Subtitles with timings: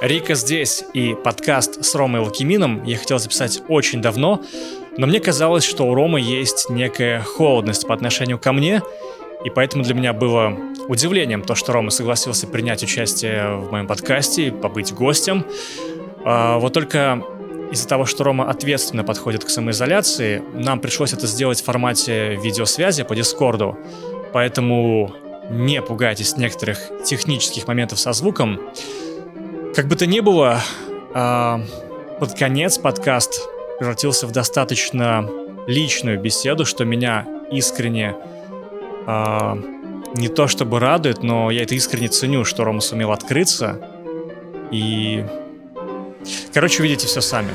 [0.00, 4.42] Рика здесь и подкаст с Ромой Лакимином я хотел записать очень давно,
[4.96, 8.82] но мне казалось, что у Ромы есть некая холодность по отношению ко мне,
[9.44, 10.56] и поэтому для меня было
[10.88, 15.44] удивлением то, что Рома согласился принять участие в моем подкасте, побыть гостем.
[16.24, 17.22] А, вот только
[17.70, 23.04] из-за того, что Рома ответственно подходит к самоизоляции, нам пришлось это сделать в формате видеосвязи
[23.04, 23.78] по Дискорду.
[24.32, 25.14] Поэтому
[25.50, 28.60] не пугайтесь некоторых технических моментов со звуком.
[29.74, 30.60] Как бы то ни было,
[31.14, 31.58] э,
[32.20, 35.28] под конец подкаст превратился в достаточно
[35.66, 38.14] личную беседу, что меня искренне
[39.06, 39.54] э,
[40.14, 43.80] не то чтобы радует, но я это искренне ценю, что Рома сумел открыться.
[44.70, 45.24] И,
[46.52, 47.50] короче, увидите все сами.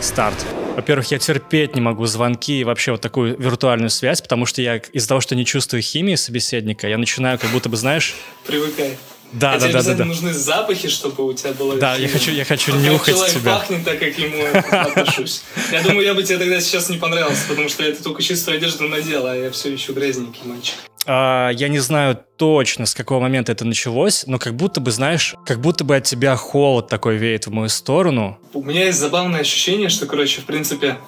[0.00, 0.67] Старт.
[0.78, 4.76] Во-первых, я терпеть не могу звонки и вообще вот такую виртуальную связь, потому что я
[4.76, 8.14] из-за того, что не чувствую химии собеседника, я начинаю как будто бы, знаешь...
[8.46, 8.96] Привыкай.
[9.32, 10.04] Да, а да, да, да, да.
[10.04, 11.76] нужны запахи, чтобы у тебя было.
[11.76, 13.56] Да, я хочу, я хочу вот нюхать человек тебя.
[13.56, 15.42] пахнет так, как ему отношусь.
[15.70, 18.88] Я думаю, я бы тебе тогда сейчас не понравился, потому что это только чистую одежду
[18.88, 20.76] надел, а я все еще грязненький мальчик.
[21.06, 25.34] А, я не знаю точно, с какого момента это началось, но как будто бы, знаешь,
[25.46, 28.38] как будто бы от тебя холод такой веет в мою сторону.
[28.52, 30.98] У меня есть забавное ощущение, что, короче, в принципе,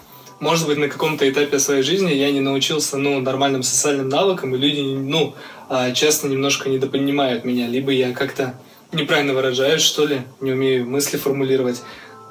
[0.40, 4.58] может быть, на каком-то этапе своей жизни я не научился, ну, нормальным социальным навыкам, и
[4.58, 5.34] люди, ну,
[5.68, 8.58] а, часто немножко недопонимают меня, либо я как-то
[8.92, 11.82] неправильно выражаюсь, что ли, не умею мысли формулировать.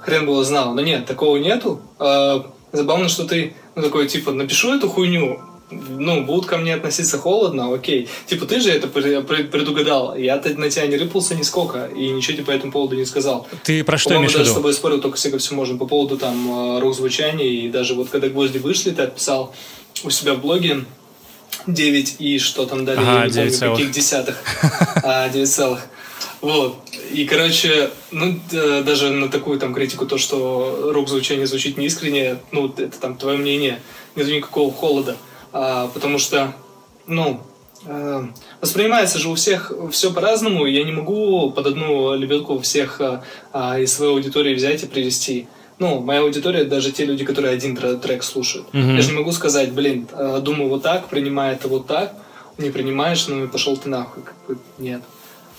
[0.01, 0.73] Хрен было знал.
[0.73, 1.81] Но нет, такого нету.
[1.99, 5.39] А, забавно, что ты ну, такой, типа, напишу эту хуйню,
[5.71, 8.07] ну, будут ко мне относиться холодно, окей.
[8.25, 10.15] Типа, ты же это предугадал.
[10.15, 13.47] Я на тебя не рыпался нисколько и ничего тебе по этому поводу не сказал.
[13.63, 14.39] Ты про что имеешь в виду?
[14.39, 17.93] даже с тобой спорил только всего все можно по поводу там а, рок-звучания и даже
[17.93, 19.53] вот когда гвозди вышли, ты отписал
[20.03, 20.85] у себя в блоге
[21.67, 24.41] 9 и что там далее, ага, я не 9 помню, каких десятых.
[25.03, 25.87] А, 9 целых.
[26.41, 26.77] Вот.
[27.11, 32.99] И, короче, ну, даже на такую там критику, то, что рок-звучание звучит неискренне, ну, это
[32.99, 33.81] там твое мнение,
[34.15, 35.17] нет никакого холода.
[35.51, 36.53] А, потому что,
[37.07, 37.41] ну,
[37.85, 38.27] э,
[38.61, 43.21] воспринимается же у всех все по-разному, я не могу под одну лебедку всех э,
[43.53, 45.47] э, из своей аудитории взять и привести
[45.79, 48.67] ну, моя аудитория, даже те люди, которые один трек слушают.
[48.73, 48.95] Mm-hmm.
[48.95, 52.13] Я же не могу сказать, блин, э, думаю вот так, принимай это вот так,
[52.57, 54.23] не принимаешь, ну и пошел ты нахуй.
[54.77, 55.01] Нет.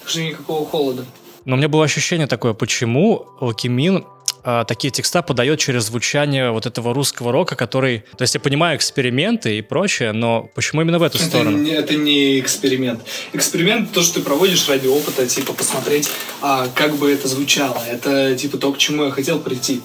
[0.00, 1.04] Так что никакого холода.
[1.46, 4.04] Но у меня было ощущение такое, почему Loqiemean
[4.42, 8.04] а, такие текста подает через звучание вот этого русского рока, который...
[8.16, 11.58] То есть я понимаю эксперименты и прочее, но почему именно в эту это сторону?
[11.58, 13.00] Не, это не эксперимент.
[13.32, 16.08] Эксперимент— то, что ты проводишь ради опыта, типа посмотреть,
[16.42, 17.82] а, как бы это звучало.
[17.88, 19.80] Это типа то, к чему я хотел прийти.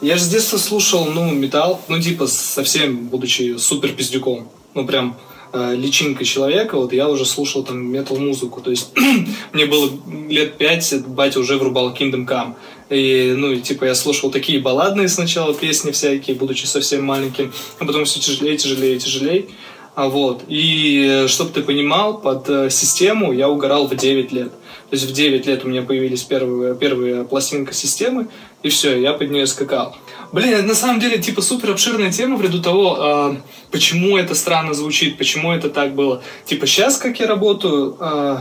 [0.00, 4.48] Я же с детства слушал, ну, металл, ну, типа, совсем, будучи супер пиздюком.
[4.74, 5.18] Ну, прям
[5.52, 8.62] э, личинкой человека, вот я уже слушал там метал-музыку.
[8.62, 8.92] То есть
[9.52, 9.90] мне было
[10.28, 12.54] лет пять, батя уже врубал Kingdom Come.
[12.90, 18.04] И, ну, типа, я слушал такие балладные сначала песни всякие, будучи совсем маленьким, а потом
[18.04, 19.46] все тяжелее, тяжелее, тяжелее.
[19.94, 20.44] А вот.
[20.48, 24.50] И, чтобы ты понимал, под э, систему я угорал в 9 лет.
[24.90, 28.28] То есть в 9 лет у меня появились первые, первые пластинка системы,
[28.62, 29.96] и все, я под нее скакал.
[30.32, 33.36] Блин, на самом деле типа супер обширная тема в ряду того, э,
[33.70, 36.22] почему это странно звучит, почему это так было.
[36.44, 38.38] Типа сейчас, как я работаю, э,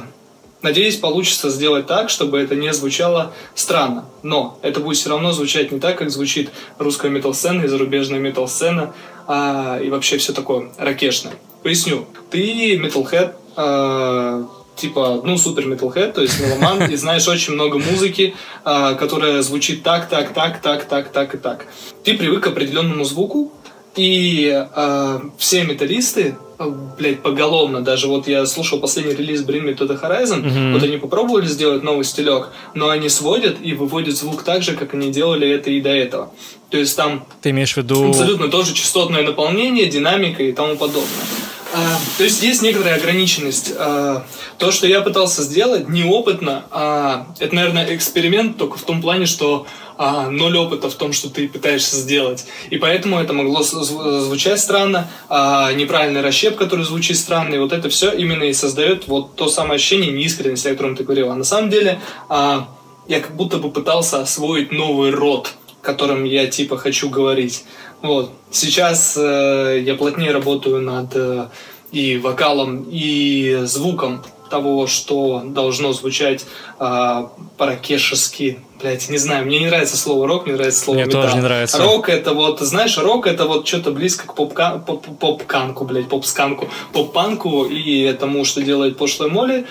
[0.61, 4.05] надеюсь, получится сделать так, чтобы это не звучало странно.
[4.23, 8.93] Но это будет все равно звучать не так, как звучит русская метал-сцена и зарубежная метал-сцена,
[9.27, 11.33] а, и вообще все такое ракешное.
[11.63, 12.05] Поясню.
[12.29, 14.43] Ты металлхед, э,
[14.79, 19.83] типа, ну, супер metalhead, то есть меломан, и знаешь очень много музыки, а, которая звучит
[19.83, 21.67] так, так, так, так, так, так и так.
[22.03, 23.51] Ты привык к определенному звуку,
[23.95, 29.77] и а, все металлисты, а, блядь, поголовно, даже вот я слушал последний релиз Bring Me
[29.77, 30.73] to the Horizon, mm-hmm.
[30.73, 34.93] вот они попробовали сделать новый стилек, но они сводят и выводят звук так же, как
[34.93, 36.31] они делали это и до этого.
[36.69, 37.25] То есть там...
[37.41, 38.09] Ты имеешь в виду...
[38.09, 41.25] Абсолютно тоже частотное наполнение, динамика и тому подобное.
[41.71, 43.73] А, то есть есть некоторая ограниченность.
[43.77, 44.25] А,
[44.57, 49.67] то, что я пытался сделать неопытно, а, это, наверное, эксперимент только в том плане, что
[49.97, 52.45] а, ноль опыта в том, что ты пытаешься сделать.
[52.71, 58.11] И поэтому это могло звучать странно, неправильный расщеп, который звучит странно, и вот это все
[58.11, 61.29] именно и создает вот то самое ощущение неискренности, о котором ты говорил.
[61.31, 61.99] А на самом деле
[62.29, 65.51] я как будто бы пытался освоить новый род,
[65.81, 67.65] которым я типа хочу говорить.
[68.01, 68.31] Вот.
[68.51, 71.47] Сейчас э, я плотнее работаю над э,
[71.91, 74.23] и вокалом, и звуком.
[74.49, 76.45] того, что должно звучать
[76.79, 77.23] э,
[77.57, 78.59] по-ракешески.
[78.81, 81.21] Блять, не знаю, мне не нравится слово рок, мне нравится слово Мне металл.
[81.23, 81.77] тоже не нравится.
[81.83, 86.67] Рок это вот, знаешь, рок это вот что-то близко к попка- поп- поп-канку, блядь, поп-сканку,
[86.93, 89.65] поп-панку и тому, что делает пошлая Молли.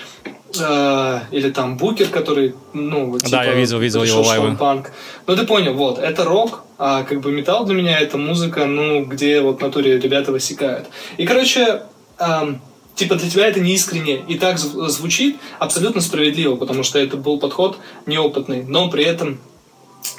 [0.59, 4.55] Э, или там Букер, который, ну, вот, Да, я видел- видел пришел, его лайвы.
[4.57, 4.91] панк.
[5.27, 9.05] Ну, ты понял, вот, это рок, а как бы металл для меня это музыка, ну,
[9.05, 10.87] где вот в натуре ребята высекают.
[11.17, 11.83] И, короче,
[12.17, 12.61] ам,
[12.95, 17.15] типа для тебя это не искренне и так зв- звучит абсолютно справедливо, потому что это
[17.17, 19.39] был подход неопытный, но при этом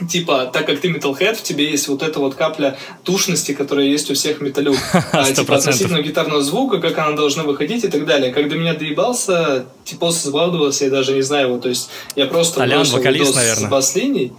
[0.08, 4.10] Типа, так как ты металлхед, в тебе есть вот эта вот капля душности, которая есть
[4.10, 4.76] у всех металюк.
[5.12, 8.32] А, Типа, относительно гитарного звука, как она должна выходить и так далее.
[8.32, 11.58] Когда меня доебался, типа, забалдывался, я даже не знаю его.
[11.58, 13.68] То есть, я просто Толян, вокалист, наверное.
[13.68, 14.32] с бас-линией.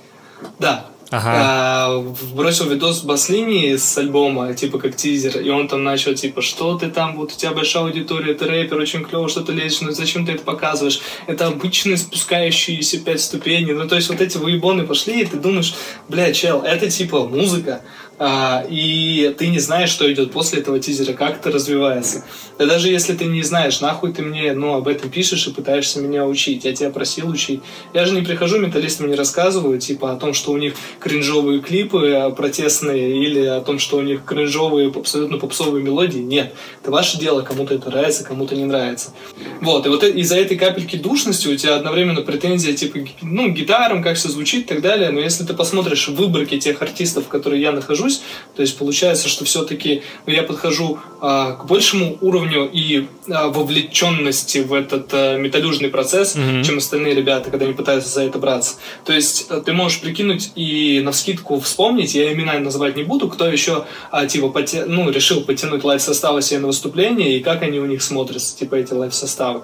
[0.59, 0.85] Да.
[1.11, 1.31] Ага.
[1.33, 2.03] А,
[2.33, 6.77] бросил видос с бас-линии с альбома, типа как тизер, и он там начал, типа, что
[6.77, 9.91] ты там, вот у тебя большая аудитория, ты рэпер, очень клево, что ты лезешь, ну
[9.91, 11.01] зачем ты это показываешь?
[11.27, 15.73] Это обычные спускающиеся пять ступеней, ну то есть вот эти выебоны пошли, и ты думаешь,
[16.07, 17.81] бля, чел, это типа музыка,
[18.23, 22.23] а, и ты не знаешь, что идет после этого тизера, как это развивается.
[22.59, 25.99] Да даже если ты не знаешь, нахуй ты мне ну, об этом пишешь и пытаешься
[25.99, 26.63] меня учить.
[26.63, 27.61] Я тебя просил учить.
[27.95, 32.11] Я же не прихожу, металлистам не рассказываю, типа, о том, что у них кринжовые клипы
[32.11, 36.19] а, протестные или о том, что у них кринжовые абсолютно попсовые мелодии.
[36.19, 36.53] Нет.
[36.83, 39.15] Это ваше дело, кому-то это нравится, кому-то не нравится.
[39.61, 44.03] Вот, и вот э- из-за этой капельки душности у тебя одновременно претензия, типа, ну, гитарам,
[44.03, 47.71] как все звучит и так далее, но если ты посмотришь выборки тех артистов, которые я
[47.71, 48.10] нахожусь,
[48.55, 54.73] то есть получается, что все-таки я подхожу а, к большему уровню и а, вовлеченности в
[54.73, 56.63] этот а, металлюжный процесс, Мгм.
[56.63, 58.75] чем остальные ребята, когда они пытаются за это браться.
[59.05, 63.29] То есть а, ты можешь прикинуть и на вскидку вспомнить, я имена называть не буду,
[63.29, 67.79] кто еще а, типа поте- ну, решил потянуть live-составы себе на выступление, и как они
[67.79, 69.61] у них смотрятся, типа эти live-составы.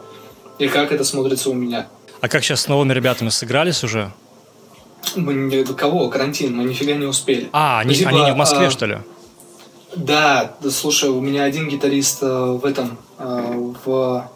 [0.60, 1.88] И как это смотрится у меня.
[2.22, 4.12] А как сейчас с новыми ребятами сыгрались уже?
[5.16, 6.10] Мы не- кого?
[6.10, 7.50] Карантин, мы нифига не успели.
[7.54, 8.98] А, они, Ну, типа, они не в Москве, а, что ли?
[9.96, 12.28] Да, слушай, у меня один гитарист э,
[12.62, 14.30] в этом, э, в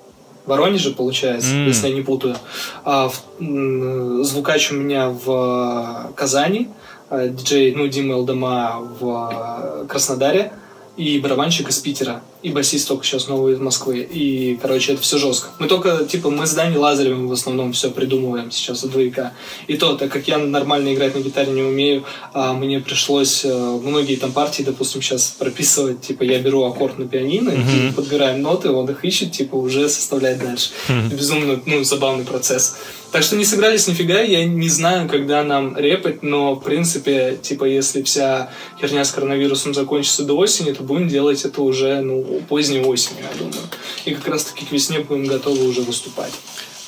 [0.48, 1.68] Воронеже, получается, М.
[1.68, 2.36] если я не путаю.
[2.84, 6.70] А в- звукач у меня в Казани,
[7.12, 10.52] э, диджей, ну, Дима Элдома в Краснодаре,
[11.02, 14.08] и барабанщик из Питера, и басист только сейчас новый из Москвы.
[14.08, 15.50] И, короче, это все жестко.
[15.58, 19.34] Мы только, типа, мы с Даней Лазаревым в основном все придумываем сейчас у двояка.
[19.66, 22.04] И то, так как я нормально играть на гитаре не умею,
[22.34, 27.08] а мне пришлось э, многие там партии, допустим, сейчас прописывать, типа, я беру аккорд на
[27.08, 30.70] пианино, и подбираем ноты, он их ищет, типа, уже составляет дальше.
[30.88, 32.78] Это безумно, ну, забавный процесс.
[33.12, 37.66] Так что не сыгрались нифига, я не знаю, когда нам репать, но, в принципе, типа,
[37.66, 42.80] если вся херня с коронавирусом закончится до осени, то будем делать это уже, ну, поздней
[42.82, 43.62] осенью, я думаю.
[44.06, 46.32] И как раз-таки к весне будем готовы уже выступать.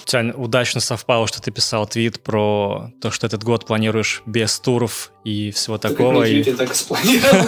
[0.06, 5.12] Тебя удачно совпало, что ты писал твит про то, что этот год планируешь без туров
[5.26, 6.24] и всего Так такого.
[6.24, 7.46] и- твите, так и спланировал.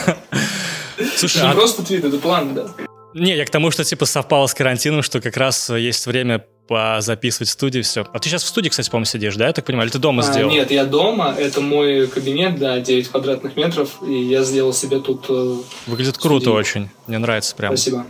[1.17, 2.67] Слушай, не а- просто твит, это план, да.
[3.13, 7.49] Не, я к тому, что типа совпало с карантином, что как раз есть время записывать
[7.49, 8.05] в студии все.
[8.11, 9.87] А ты сейчас в студии, кстати, по-моему, сидишь, да, я так понимаю?
[9.87, 10.51] Или ты дома А, сделал?
[10.51, 15.25] Нет, я дома, это мой кабинет, да, 9 квадратных метров, и я сделал себе тут...
[15.29, 15.55] э,
[15.87, 16.57] Выглядит круто студии.
[16.57, 16.89] очень.
[17.07, 17.75] Мне нравится прям.
[17.75, 18.05] Спасибо.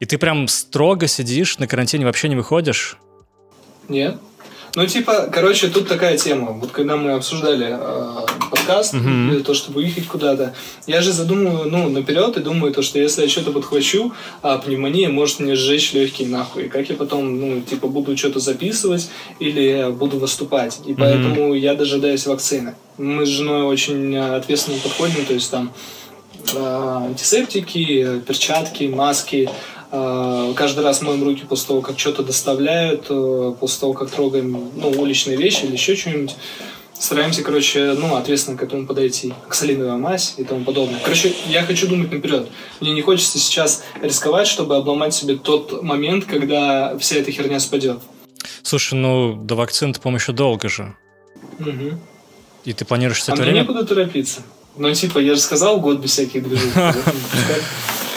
[0.00, 2.96] И ты прям строго сидишь, на карантине вообще не выходишь?
[3.88, 4.16] Нет.
[4.76, 6.52] Ну, типа, короче, тут такая тема.
[6.52, 10.54] Вот когда мы обсуждали э, подкаст, или то, чтобы уехать куда-то,
[10.86, 14.12] я же задумываю, ну, наперед и думаю, то, что если я что-то подхвачу,
[14.42, 16.64] а пневмония может мне сжечь легкие нахуй.
[16.64, 20.80] И как я потом, ну, типа, буду что-то записывать или буду выступать.
[20.86, 22.74] И поэтому я дожидаюсь вакцины.
[22.96, 25.72] Мы с женой очень э, ответственно подходим, то есть там
[26.54, 29.50] э, антисептики, перчатки, маски.
[29.92, 34.70] Э, Каждый раз моем руки после того, как что-то доставляют, э, после того, как трогаем
[34.74, 36.34] ну, уличные вещи или еще что-нибудь.
[36.98, 39.32] Стараемся, короче, ну, ответственно к этому подойти.
[39.46, 41.00] Оксалиновая мазь и тому подобное.
[41.02, 42.46] Короче, я хочу думать наперед.
[42.80, 48.00] Мне не хочется сейчас рисковать, чтобы обломать себе тот момент, когда вся эта херня спадет.
[48.62, 50.94] Слушай, ну, до вакцины-то, по-моему, еще долго же.
[51.58, 51.98] Мгм.
[52.66, 53.62] И ты планируешь все А это мне время?
[53.64, 54.42] некуда торопиться.
[54.76, 56.72] Ну, типа, я же сказал, год без всяких движений.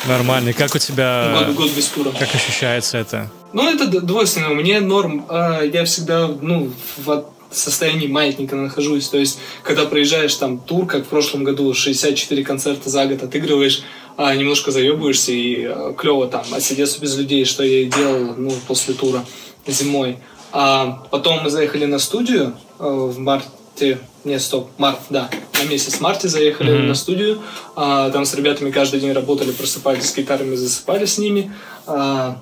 [0.07, 0.53] Нормально.
[0.53, 1.43] Как у тебя...
[1.45, 2.11] Год, год без тура.
[2.17, 3.29] Как ощущается это?
[3.53, 4.49] Ну, это двойственно.
[4.49, 5.25] Мне норм.
[5.29, 9.07] а, Я всегда, ну, в состоянии маятника нахожусь.
[9.09, 13.83] То есть, когда проезжаешь там тур, как в прошлом году, 64 концерта за год отыгрываешь,
[14.17, 18.93] а, немножко заебываешься и клево там отсидеться без людей, что я и делал, ну, после
[18.93, 19.23] тура
[19.67, 20.17] зимой.
[20.51, 25.95] А потом мы заехали на студию э, в марте, нет, стоп, март, да, на месяц
[25.95, 26.87] в марте заехали Мгм.
[26.87, 27.41] на студию,
[27.75, 31.51] А, там с ребятами каждый день работали, просыпались с гитарами, засыпали с ними,
[31.87, 32.41] А,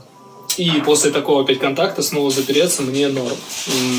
[0.58, 3.38] И после такого опять контакта снова запереться мне норм.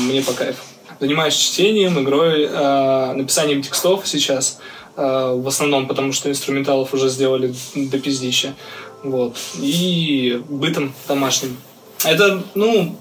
[0.05, 0.61] Мне по кайфу.
[0.99, 4.59] Занимаюсь чтением, игрой, э, написанием текстов сейчас.
[4.95, 8.53] Э, в основном потому, что инструменталов уже сделали до пиздища.
[9.03, 9.35] Вот.
[9.59, 11.57] И бытом домашним.
[12.05, 12.95] Это, ну,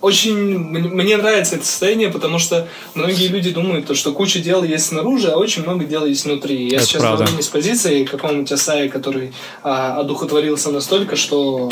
[0.00, 5.28] очень мне нравится это состояние, потому что многие люди думают, что куча дел есть снаружи,
[5.28, 6.68] а очень много дел есть внутри.
[6.68, 7.24] Я это сейчас правда.
[7.24, 11.68] говорю не с позиции какого-нибудь Асая, который а, одухотворился настолько, что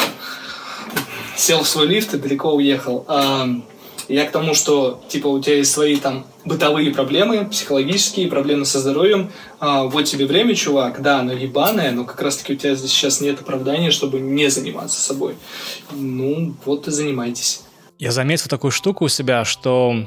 [1.37, 3.05] сел в свой лифт и далеко уехал.
[3.07, 3.49] А,
[4.09, 8.81] я к тому, что типа у тебя есть свои там бытовые проблемы, психологические проблемы со
[8.81, 9.31] здоровьем.
[9.61, 13.21] А, вот тебе время, чувак, да, оно ебаное, но как раз-таки у тебя здесь сейчас
[13.21, 15.37] нет оправдания, чтобы не заниматься собой.
[15.93, 17.66] Ну, вот и занимайтесь.
[17.99, 20.07] Я заметил такую штуку у себя, что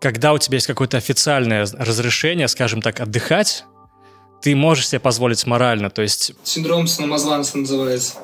[0.00, 3.64] когда у тебя есть какое-то официальное разрешение, скажем так, отдыхать,
[4.42, 6.32] ты можешь себе позволить морально, то есть...
[6.42, 8.14] Синдром самозванца называется.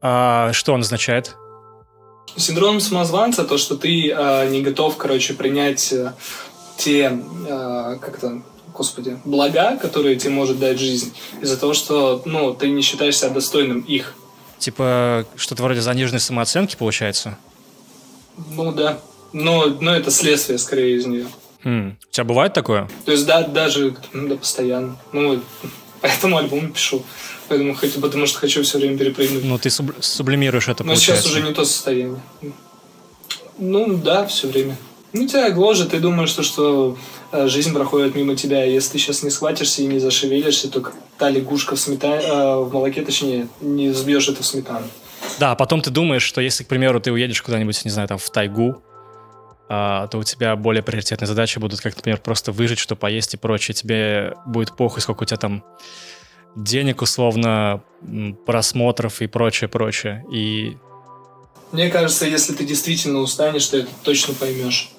[0.00, 1.36] А, что он означает?
[2.36, 6.14] Синдром самозванца то, что ты а, не готов, короче, принять а,
[6.78, 7.12] те,
[7.48, 8.42] а, как то
[8.72, 13.28] господи, блага, которые тебе может дать жизнь, из-за того, что, ну, ты не считаешь себя
[13.28, 14.14] достойным их.
[14.58, 17.36] Типа, что-то вроде заниженной самооценки получается?
[18.36, 18.98] Ну да.
[19.32, 21.26] Но, но это следствие скорее из нее.
[21.62, 21.96] Хм.
[22.08, 22.88] У тебя бывает такое?
[23.04, 24.96] То есть, да, даже ну, да, постоянно.
[25.12, 25.40] Ну,
[26.00, 27.02] поэтому альбом пишу.
[27.48, 29.44] Поэтому, потому что хочу все время перепрыгнуть.
[29.44, 32.20] Ну, ты суб- сублимируешь это, Но сейчас уже не то состояние.
[33.58, 34.76] Ну, да, все время.
[35.12, 36.96] Ну, тебя гложет, ты думаешь, что, что
[37.32, 41.30] жизнь проходит мимо тебя, и если ты сейчас не схватишься и не зашевелишься, то та
[41.30, 42.58] лягушка в, смета...
[42.58, 44.86] в молоке, точнее, не взбьешь это в сметану.
[45.40, 48.28] Да, потом ты думаешь, что если, к примеру, ты уедешь куда-нибудь, не знаю, там, в
[48.28, 48.82] тайгу,
[49.70, 53.38] а, то у тебя более приоритетные задачи будут, как, например, просто выжить, что поесть и
[53.38, 53.74] прочее.
[53.74, 55.64] Тебе будет похуй, сколько у тебя там
[56.54, 57.82] денег, условно,
[58.44, 60.26] просмотров и прочее, прочее.
[60.30, 60.76] И...
[61.72, 64.90] Мне кажется, если ты действительно устанешь, ты это точно поймешь.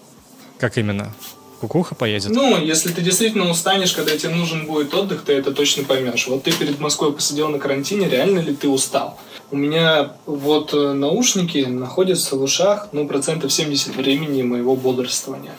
[0.57, 1.13] Как именно?
[1.59, 2.31] Кукуха поедет?
[2.31, 6.25] Ну, если ты действительно устанешь, когда тебе нужен будет отдых, ты это точно поймешь.
[6.25, 9.19] Вот ты перед Москвой посидел на карантине, реально ли ты устал?
[9.51, 15.51] У меня вот наушники находятся в ушах, ну, процентов 70 времени моего бодрствования.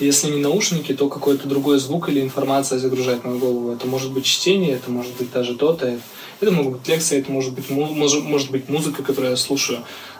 [0.00, 3.72] Если не наушники, то какой-то другой звук или информация загружает мою голову.
[3.72, 5.98] Это может быть чтение, это может быть даже то-то.
[6.40, 9.78] Это могут быть лекции, это может быть, может, может быть музыка, которую я слушаю.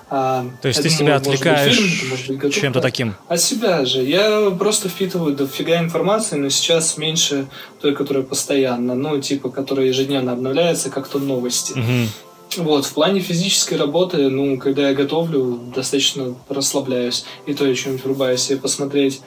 [0.08, 1.76] А, То есть ты себя отвлекаешь
[2.54, 3.16] чем-то таким?
[3.26, 4.02] От себя же.
[4.02, 7.48] Я просто впитываю дофига информации, но сейчас меньше
[7.80, 11.72] той, которая постоянно, ну, типа, которая ежедневно обновляется, как то новости.
[11.72, 12.08] Угу.
[12.56, 17.24] Вот, в плане физической работы, ну, когда я готовлю, достаточно расслабляюсь.
[17.46, 19.20] И то я что-нибудь врубаю себе посмотреть.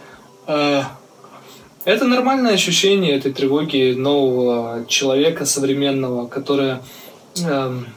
[1.86, 6.82] Это нормальное ощущение этой тревоги нового человека современного, которое,
[7.42, 7.88] эм,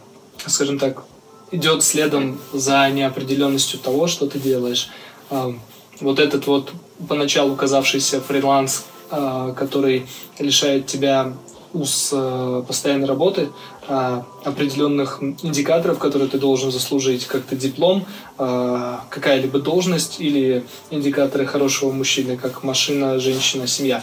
[0.47, 1.05] скажем так,
[1.51, 4.89] идет следом за неопределенностью того, что ты делаешь.
[5.31, 5.61] Эм,
[6.01, 6.73] вот этот вот
[7.09, 10.07] поначалу казавшийся фриланс, э, который
[10.39, 11.33] лишает тебя
[11.73, 13.51] уз э, постоянной работы,
[13.89, 18.07] э, определенных индикаторов, которые ты должен заслужить, как-то диплом,
[18.39, 24.03] э, какая-либо должность или индикаторы хорошего мужчины, как машина, женщина, семья,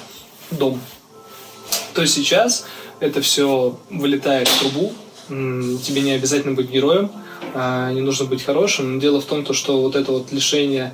[0.52, 0.80] дом.
[1.94, 2.66] То сейчас
[3.00, 4.94] это все вылетает в трубу,
[5.28, 7.12] тебе не обязательно быть героем,
[7.54, 8.96] не нужно быть хорошим.
[8.96, 10.94] Но дело в том, что вот это вот лишение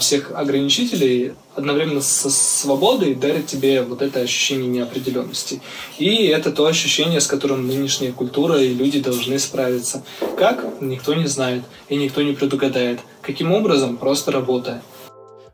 [0.00, 5.62] всех ограничителей одновременно со свободой дарит тебе вот это ощущение неопределенности.
[5.98, 10.04] И это то ощущение, с которым нынешняя культура и люди должны справиться.
[10.38, 10.64] Как?
[10.82, 13.00] Никто не знает и никто не предугадает.
[13.22, 13.96] Каким образом?
[13.96, 14.82] Просто работая.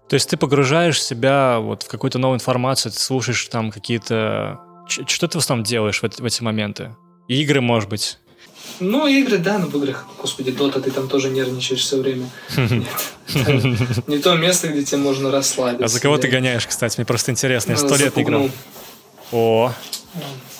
[0.08, 4.60] То есть ты погружаешь себя вот в какую-то новую информацию, ты слушаешь там какие-то...
[4.88, 6.96] Что ты в основном делаешь в эти моменты?
[7.28, 8.18] Игры, может быть?
[8.80, 12.28] Ну, игры, да, но в играх, господи, Дота, ты там тоже нервничаешь все время.
[12.56, 12.84] Нет.
[14.06, 15.84] Не то место, где тебе можно расслабиться.
[15.84, 16.98] А за кого ты гоняешь, кстати?
[16.98, 17.72] Мне просто интересно.
[17.72, 18.50] Я сто лет не играл.
[19.30, 19.72] О.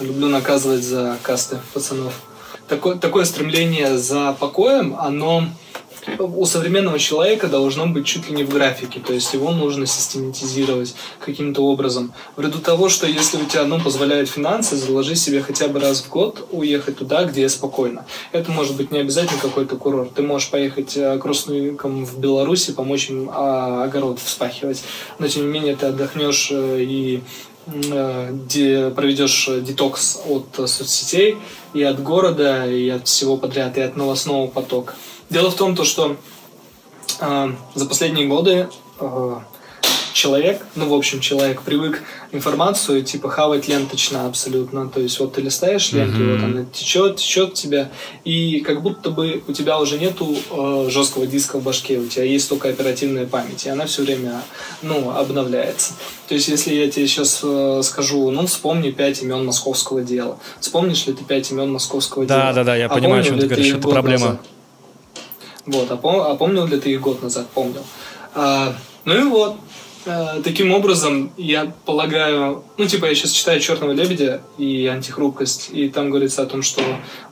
[0.00, 2.14] Люблю наказывать за касты пацанов.
[2.68, 5.48] Такое, такое стремление за покоем, оно
[6.18, 10.94] у современного человека должно быть чуть ли не в графике, то есть его нужно систематизировать
[11.20, 12.12] каким-то образом.
[12.36, 16.08] Ввиду того, что если у тебя, ну, позволяют финансы, заложи себе хотя бы раз в
[16.08, 18.04] год уехать туда, где спокойно.
[18.32, 20.14] Это может быть не обязательно какой-то курорт.
[20.14, 24.82] Ты можешь поехать к родственникам в Беларуси, помочь им а, огород вспахивать,
[25.18, 27.22] но тем не менее ты отдохнешь и
[27.66, 31.36] где проведешь детокс от соцсетей
[31.74, 34.94] и от города, и от всего подряд, и от новостного потока.
[35.32, 36.16] Дело в том, то, что
[37.20, 38.68] э, за последние годы
[39.00, 39.36] э,
[40.12, 44.90] человек, ну, в общем, человек привык информацию, типа, хавать ленточно абсолютно.
[44.90, 46.36] То есть, вот ты листаешь ленту, mm-hmm.
[46.36, 47.90] вот она течет, течет тебя,
[48.24, 52.24] и как будто бы у тебя уже нету э, жесткого диска в башке, у тебя
[52.24, 54.42] есть только оперативная память, и она все время,
[54.82, 55.94] ну, обновляется.
[56.28, 60.38] То есть, если я тебе сейчас э, скажу, ну, вспомни пять имен московского дела.
[60.60, 62.46] Вспомнишь ли ты пять имен московского да, дела?
[62.48, 64.26] Да, да, да, я а понимаю, о чем ты говоришь, это проблема.
[64.26, 64.51] Назад?
[65.66, 67.46] Вот, а, пом- а помнил ли ты их год назад?
[67.48, 67.84] Помнил.
[68.34, 69.56] А, ну и вот,
[70.06, 75.88] а, таким образом, я полагаю, ну, типа, я сейчас читаю «Черного лебедя» и «Антихрупкость», и
[75.88, 76.82] там говорится о том, что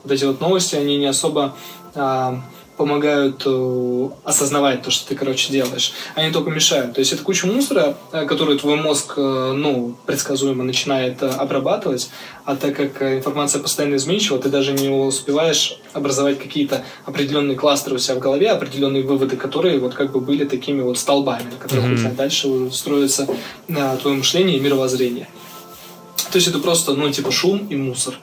[0.03, 1.55] вот эти вот новости, они не особо
[1.95, 2.41] а,
[2.77, 5.93] помогают э, осознавать то, что ты, короче, делаешь.
[6.15, 6.93] Они только мешают.
[6.93, 12.09] То есть это куча мусора, э, которую твой мозг, э, ну, предсказуемо начинает обрабатывать,
[12.45, 17.99] а так как информация постоянно изменчива, ты даже не успеваешь образовать какие-то определенные кластеры у
[17.99, 21.85] себя в голове, определенные выводы, которые вот как бы были такими вот столбами, на которых
[21.85, 21.93] mm-hmm.
[21.93, 23.27] у тебя дальше строится
[23.67, 25.27] твое мышление и мировоззрение.
[26.31, 28.17] То есть это просто, ну, типа шум и мусор.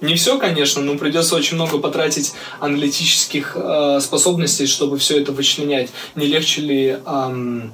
[0.00, 5.90] Не все, конечно, но придется очень много потратить аналитических э, способностей, чтобы все это вычленять.
[6.14, 7.72] Не легче ли эм,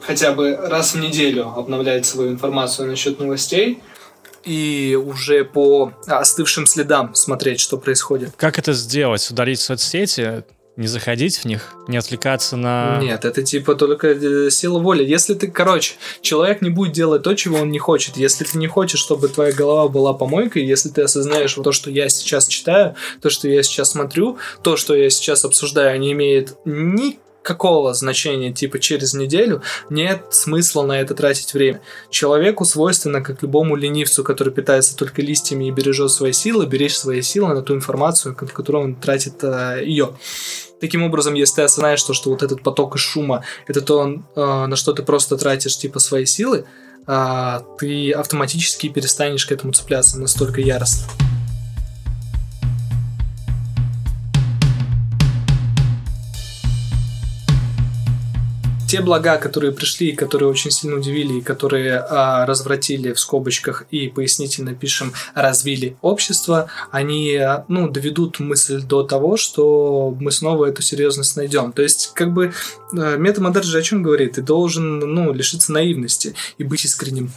[0.00, 3.80] хотя бы раз в неделю обновлять свою информацию насчет новостей?
[4.44, 8.32] и уже по остывшим следам смотреть, что происходит.
[8.36, 9.30] Как это сделать?
[9.30, 10.44] Удалить соцсети?
[10.76, 12.98] Не заходить в них, не отвлекаться на...
[12.98, 15.04] Нет, это типа только э, сила воли.
[15.04, 18.16] Если ты, короче, человек не будет делать то, чего он не хочет.
[18.16, 22.08] Если ты не хочешь, чтобы твоя голова была помойкой, если ты осознаешь то, что я
[22.08, 27.18] сейчас читаю, то, что я сейчас смотрю, то, что я сейчас обсуждаю, не имеет ни
[27.42, 31.80] какого значения, типа через неделю, нет смысла на это тратить время.
[32.10, 37.22] Человеку свойственно, как любому ленивцу, который питается только листьями и бережет свои силы, беречь свои
[37.22, 40.14] силы на ту информацию, которую он тратит э, ее.
[40.80, 44.66] Таким образом, если ты осознаешь то, что вот этот поток из шума, это то, э,
[44.66, 46.64] на что ты просто тратишь типа свои силы,
[47.06, 51.31] э, ты автоматически перестанешь к этому цепляться настолько яростно.
[58.92, 64.08] Те блага, которые пришли, которые очень сильно удивили, и которые а, развратили в скобочках и
[64.08, 71.38] пояснительно пишем развили общество, они ну, доведут мысль до того, что мы снова эту серьезность
[71.38, 71.72] найдем.
[71.72, 72.52] То есть, как бы
[72.92, 74.32] э, метамодерн же о чем говорит?
[74.34, 77.32] Ты должен ну, лишиться наивности и быть искренним.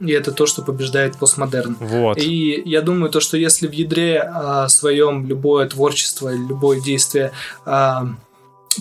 [0.00, 1.78] И это то, что побеждает постмодерн.
[1.80, 2.18] Вот.
[2.18, 7.32] И я думаю, то, что если в ядре а, своем любое творчество, любое действие
[7.64, 8.08] а,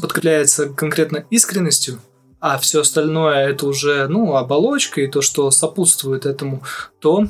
[0.01, 2.01] подкрепляется конкретно искренностью,
[2.39, 6.63] а все остальное это уже, ну, оболочка и то, что сопутствует этому,
[7.00, 7.28] то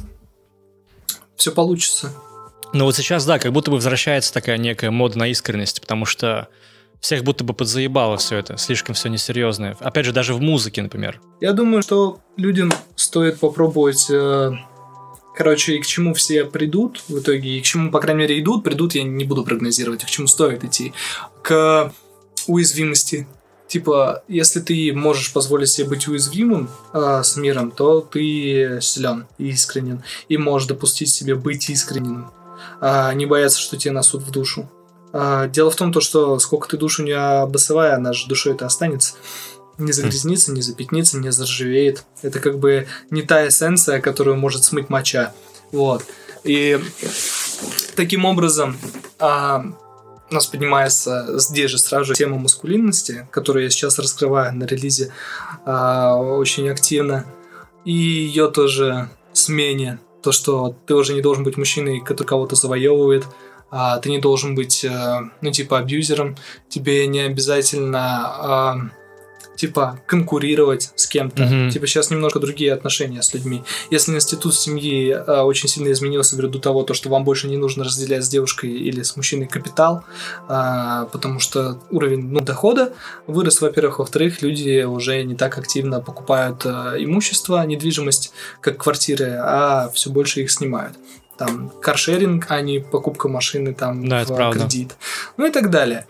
[1.36, 2.14] все получится.
[2.74, 6.50] Ну вот сейчас, да, как будто бы возвращается такая некая мода на искренность, потому что
[7.00, 9.78] всех будто бы подзаебало все это, слишком все несерьезное.
[9.80, 11.22] Опять же, даже в музыке, например.
[11.40, 14.52] Я думаю, что людям стоит попробовать э,
[15.38, 18.64] короче, и к чему все придут в итоге, и к чему, по крайней мере, идут,
[18.64, 20.94] придут, я не буду прогнозировать, а к чему стоит идти.
[21.44, 21.94] К
[22.48, 23.28] уязвимости,
[23.68, 29.50] типа, если ты можешь позволить себе быть уязвимым э, с миром, то ты силен и
[29.50, 30.04] искренен.
[30.30, 32.32] И можешь допустить себе быть искренним.
[32.82, 34.70] Э, не бояться, что тебе насут в душу.
[35.14, 38.66] Э, дело в том, то, что сколько ты душу не обосывая, она же душой это
[38.66, 39.16] останется.
[39.78, 42.04] Не загрязнится, не запятнится, не заржавеет.
[42.24, 45.34] Это как бы не та эссенция, которую может смыть моча.
[45.72, 46.04] Вот.
[46.44, 46.80] И
[47.96, 48.78] таким образом
[50.30, 55.14] у нас поднимается здесь же сразу же тема маскулинности, которую я сейчас раскрываю на релизе
[55.66, 57.26] э, очень активно.
[57.86, 60.00] И ее тоже смене.
[60.22, 63.26] То, что ты уже не должен быть мужчиной, который кого-то завоевывает,
[63.70, 66.36] а ты не должен быть, э, ну, типа, абьюзером.
[66.70, 68.92] Тебе не обязательно...
[68.94, 69.07] Э,
[69.58, 71.44] типа, конкурировать с кем-то.
[71.44, 71.72] Mm-hmm.
[71.72, 73.64] Типа, сейчас немножко другие отношения с людьми.
[73.90, 77.84] Если институт семьи э, очень сильно изменился ввиду того, то, что вам больше не нужно
[77.84, 80.06] разделять с девушкой или с мужчиной капитал,
[80.48, 82.94] э, потому что уровень ну, дохода
[83.26, 84.00] вырос, во-первых.
[84.00, 90.42] Во-вторых, люди уже не так активно покупают э, имущество, недвижимость, как квартиры, а все больше
[90.42, 90.96] их снимают
[91.38, 94.96] там каршеринг, а не покупка машины там да, в кредит.
[95.38, 96.08] Ну и так далее.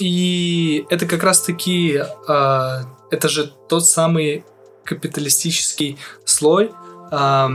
[0.00, 2.78] И это как раз-таки, э,
[3.10, 4.44] это же тот самый
[4.84, 6.70] капиталистический слой
[7.12, 7.48] э,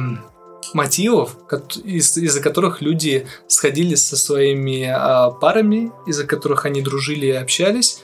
[0.73, 1.37] мотивов,
[1.83, 8.01] из- из-за которых люди сходились со своими э, парами, из-за которых они дружили и общались.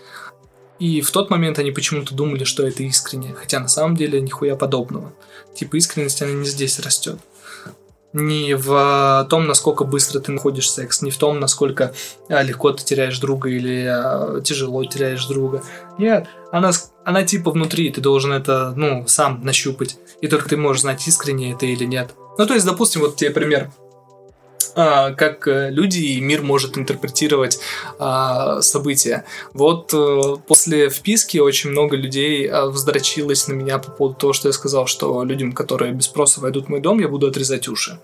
[0.80, 4.56] И в тот момент они почему-то думали, что это искренне, хотя на самом деле нихуя
[4.56, 5.14] подобного.
[5.56, 7.20] Типа искренность, она не здесь растет
[8.14, 11.94] не в том, насколько быстро ты находишь секс, не в том, насколько
[12.30, 15.64] а, легко ты теряешь друга или а, тяжело теряешь друга.
[15.98, 16.72] Нет, она
[17.04, 19.98] она типа внутри, ты должен это, ну, сам нащупать.
[20.22, 22.12] И только ты можешь знать, искренне это или нет.
[22.38, 23.72] Ну, то есть, допустим, вот тебе пример.
[24.76, 27.60] А, как э, люди и мир может интерпретировать
[28.00, 29.24] а, события.
[29.54, 34.50] Вот а, после вписки очень много людей а, вздрочилось на меня по поводу того, что
[34.50, 38.00] я сказал, что людям, которые без спроса войдут в мой дом, я буду отрезать уши.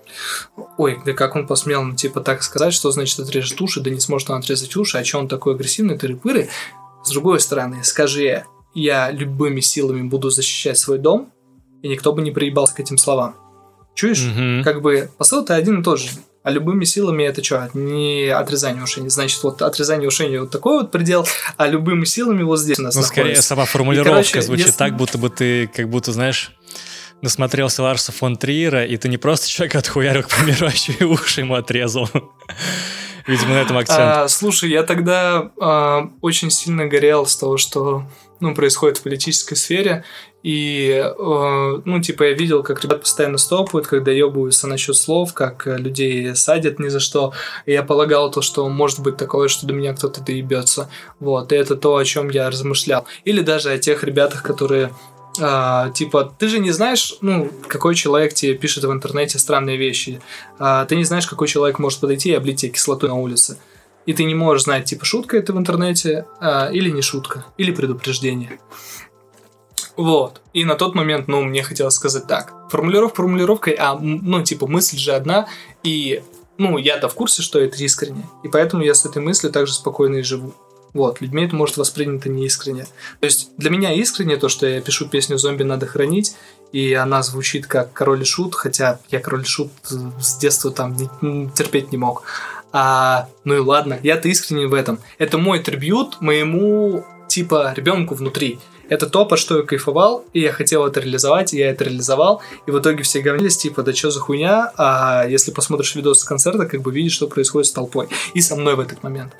[0.77, 3.99] Ой, да как он посмел, ну, типа, так сказать, что значит отрежет уши, да не
[3.99, 6.49] сможет он отрезать уши, а что он такой агрессивный, тыры-пыры.
[7.03, 8.43] С другой стороны, скажи,
[8.75, 11.31] я любыми силами буду защищать свой дом,
[11.81, 13.35] и никто бы не приебался к этим словам.
[13.95, 14.23] Чуешь?
[14.23, 14.63] Мгм.
[14.63, 16.09] Как бы посыл-то один и тот же.
[16.41, 17.69] А любыми силами это что?
[17.73, 19.07] Не отрезание ушей.
[19.09, 22.95] Значит, вот отрезание ушей вот такой вот предел, а любыми силами вот здесь у нас
[22.95, 23.47] Ну, скорее, находится.
[23.49, 26.51] сама формулировка короче, звучит если- так, будто бы ты, как будто, знаешь,
[27.21, 31.03] насмотрелся Ларса фон Триера, и ты не просто человека отхуярил, к примеру, а еще и
[31.03, 32.09] уши ему отрезал.
[33.27, 33.99] Видимо, на этом акцент.
[33.99, 38.05] А, слушай, я тогда а, очень сильно горел с того, что
[38.39, 40.03] ну, происходит в политической сфере.
[40.41, 45.67] И, э, ну, типа, я видел, как ребят постоянно стопают, когда ебаются насчет слов, как
[45.67, 47.33] э, людей садят ни за что.
[47.65, 50.89] И я полагал то, что может быть такое, что до меня кто-то доебется.
[51.19, 53.05] Вот, и это то, о чем я размышлял.
[53.25, 54.91] Или даже о тех ребятах, которые
[55.41, 60.21] а, типа, ты же не знаешь, ну, какой человек тебе пишет в интернете странные вещи.
[60.57, 63.57] А, ты не знаешь, какой человек может подойти и облить тебе кислотой на улице.
[64.05, 67.71] И ты не можешь знать, типа, шутка это в интернете а, или не шутка, или
[67.71, 68.59] предупреждение.
[69.99, 70.39] Вот.
[70.53, 72.53] И на тот момент, ну, мне хотелось сказать так.
[72.71, 75.49] Формулировка формулировкой, а, ну, типа, мысль же одна,
[75.83, 76.23] и,
[76.57, 78.25] ну, я-то в курсе, что это искренне.
[78.45, 80.53] И поэтому я с этой мыслью также спокойно и живу.
[80.93, 82.85] Вот, людьми это может воспринято неискренне.
[83.19, 86.33] То есть для меня искренне то, что я пишу песню «Зомби надо хранить»,
[86.71, 90.95] и она звучит как «Король и Шут», хотя я «Король и Шут» с детства там
[90.95, 92.23] не- терпеть не мог.
[92.71, 94.99] А, ну и ладно, я-то искренне в этом.
[95.17, 98.59] Это мой трибют моему, типа, ребенку внутри.
[98.89, 102.41] Это то, по что я кайфовал, и я хотел это реализовать, и я это реализовал,
[102.67, 106.23] и в итоге все говнились, типа, да что за хуйня, а если посмотришь видос с
[106.23, 109.33] концерта, как бы видишь, что происходит с толпой, и со мной в этот момент.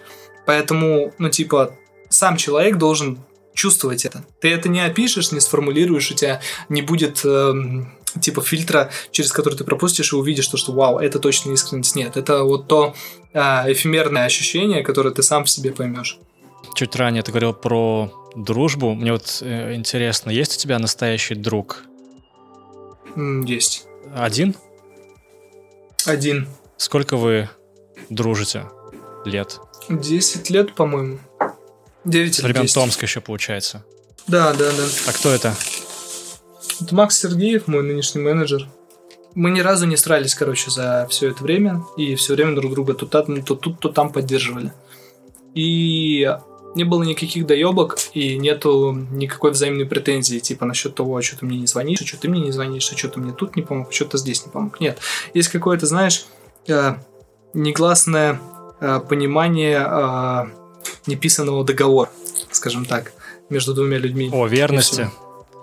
[0.46, 1.76] Поэтому, ну, типа,
[2.10, 3.20] сам человек должен
[3.54, 4.24] чувствовать это.
[4.40, 9.56] Ты это не опишешь, не сформулируешь, у тебя не будет эм, типа фильтра, через который
[9.56, 11.96] ты пропустишь и увидишь то, что вау, это точно искренность.
[11.96, 12.96] Нет, это вот то
[13.34, 16.20] а, эфемерное ощущение, которое ты сам в себе поймешь.
[16.80, 18.94] Чуть ранее ты говорил про дружбу.
[18.96, 21.84] Мне вот э, интересно, есть у тебя настоящий друг?
[23.18, 23.86] Есть.
[24.16, 24.56] Один?
[26.06, 26.48] Один.
[26.78, 27.50] Сколько вы
[28.10, 28.64] дружите
[29.26, 29.60] лет?
[29.90, 31.20] 10 лет, по-моему.
[32.06, 32.74] 9 С или времен 10.
[32.74, 33.84] Томска еще получается.
[34.28, 34.86] Да, да, да.
[35.06, 35.54] А кто это?
[36.80, 38.70] Это Макс Сергеев, мой нынешний менеджер.
[39.36, 41.84] Мы ни разу не срались, короче, за все это время.
[41.98, 44.72] И все время друг друга то, там, то тут, то там поддерживали.
[45.54, 46.26] И
[46.76, 51.46] не было никаких доебок, и нету никакой взаимной претензии, типа насчет того, а что ты
[51.46, 53.62] мне не звонишь, а что ты мне не звонишь, а что ты мне тут не
[53.64, 54.80] помог, а что ты здесь не помог.
[54.80, 55.00] Нет.
[55.34, 56.26] Есть какое-то, знаешь,
[56.68, 56.96] э,
[57.54, 58.40] негласное
[58.80, 60.46] э, понимание э,
[61.08, 62.10] неписанного договора,
[62.52, 63.14] скажем так,
[63.50, 64.30] между двумя людьми.
[64.32, 65.10] О, И верности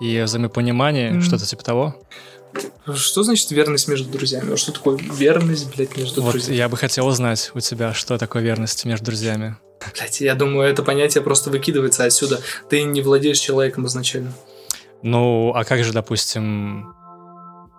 [0.01, 1.23] и взаимопонимании, Мгм.
[1.23, 1.97] что-то типа того.
[2.95, 4.57] Что значит верность между друзьями?
[4.57, 6.57] Что такое верность, блядь, между Вот друзьями?
[6.57, 9.57] я бы хотел узнать у тебя, что такое верность между друзьями.
[9.95, 12.41] Блядь, я думаю, это понятие просто выкидывается отсюда.
[12.69, 14.33] Ты не владеешь человеком изначально.
[15.03, 16.95] Ну, а как же, допустим,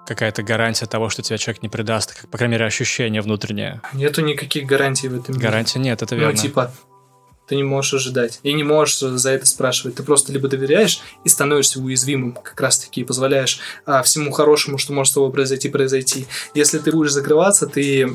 [0.06, 3.82] какая-то гарантия того, что тебя человек не предаст, как, по крайней мере, ощущение внутреннее?
[3.94, 5.46] Нету никаких гарантий в этом мире.
[5.48, 6.38] Гарантии нет, это Ну, верно.
[6.38, 6.72] типа,
[7.48, 8.40] ты не можешь ожидать.
[8.44, 9.96] И не можешь за это спрашивать.
[9.96, 14.94] Ты просто либо доверяешь и становишься уязвимым, как раз-таки, и позволяешь а, всему хорошему, что
[14.94, 16.28] может с тобой произойти, произойти.
[16.54, 18.10] Если ты будешь закрываться, ты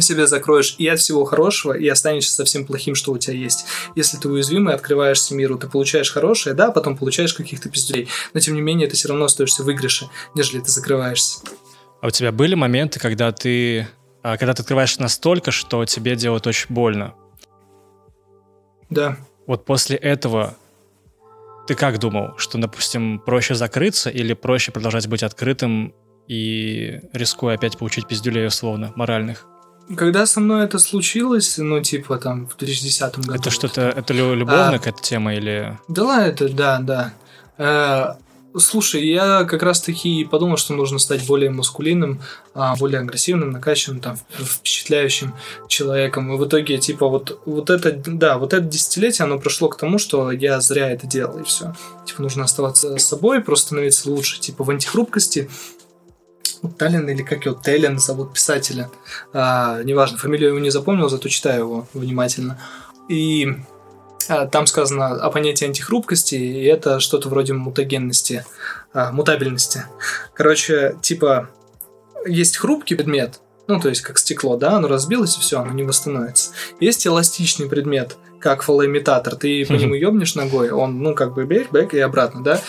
[0.00, 3.66] себя закроешь и от всего хорошего, и останешься со всем плохим, что у тебя есть.
[3.94, 8.54] Если ты уязвимый, открываешься миру, ты получаешь хорошее, да, потом получаешь каких-то пиздюлей, но тем
[8.54, 11.40] не менее ты все равно остаешься в выигрыше, нежели ты закрываешься.
[12.00, 13.86] А у тебя были моменты, когда ты,
[14.22, 17.14] а, когда ты открываешься настолько, что тебе делают очень больно?
[18.90, 19.16] Да.
[19.46, 20.56] Вот после этого
[21.66, 25.94] ты как думал, что, допустим, проще закрыться или проще продолжать быть открытым
[26.26, 29.46] и рискуя опять получить пиздюлей условно, моральных?
[29.96, 33.32] Когда со мной это случилось, ну, типа, там, в 2010 году.
[33.34, 34.78] Это что-то, это лю- любовная А.
[34.78, 35.78] какая-то тема или...
[35.88, 37.12] Да это, да, да.
[37.58, 38.14] Э,
[38.58, 42.20] слушай, я как раз таки подумал, что нужно стать более мускулинным,
[42.54, 45.34] а, более агрессивным, накачанным, там, впечатляющим
[45.68, 46.32] человеком.
[46.32, 49.98] И в итоге, типа, вот, вот это, да, вот это десятилетие, оно прошло к тому,
[49.98, 51.74] что я зря это делал, и все.
[52.06, 54.40] Типа, нужно оставаться собой, просто становиться лучше.
[54.40, 55.50] Типа, в антихрупкости
[56.68, 58.90] Таллин или как его, Теллин зовут писателя.
[59.32, 62.58] А, неважно, фамилию его не запомнил, зато читаю его внимательно.
[63.08, 63.56] И
[64.28, 68.44] а, там сказано о понятии антихрупкости, и это что-то вроде мутагенности,
[68.92, 69.84] а, мутабельности.
[70.34, 71.50] Короче, типа,
[72.26, 75.82] есть хрупкий предмет, ну, то есть как стекло, да, оно разбилось, и все, оно не
[75.82, 76.52] восстановится.
[76.80, 81.70] Есть эластичный предмет, как фаллоимитатор, ты по нему ебнешь ногой, он, ну, как бы back,
[81.70, 82.60] back и обратно, да.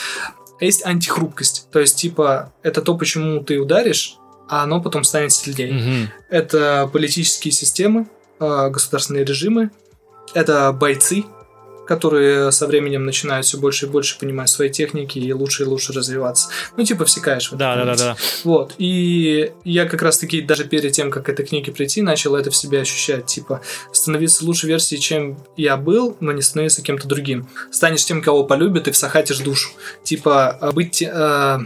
[0.64, 4.16] А есть антихрупкость, то есть, типа, это то, почему ты ударишь,
[4.48, 6.10] а оно потом станет сильнее.
[6.30, 8.08] Это политические системы,
[8.40, 9.72] а, государственные режимы,
[10.34, 11.26] это бойцы,
[11.86, 15.94] которые со временем начинают все больше и больше понимать свои техники и лучше и лучше
[15.94, 16.50] развиваться.
[16.78, 17.52] Ну, типа, всекаешь.
[17.52, 18.16] В да, да, да, да.
[18.44, 18.74] Вот.
[18.78, 22.56] И я как раз-таки даже перед тем, как к этой книге прийти, начал это в
[22.56, 23.26] себе ощущать.
[23.26, 27.48] Типа, становиться лучшей версией, чем я был, но не становиться кем-то другим.
[27.72, 29.70] Станешь тем, кого полюбят, и всахатишь душу.
[30.04, 31.02] Типа, быть...
[31.02, 31.60] Э,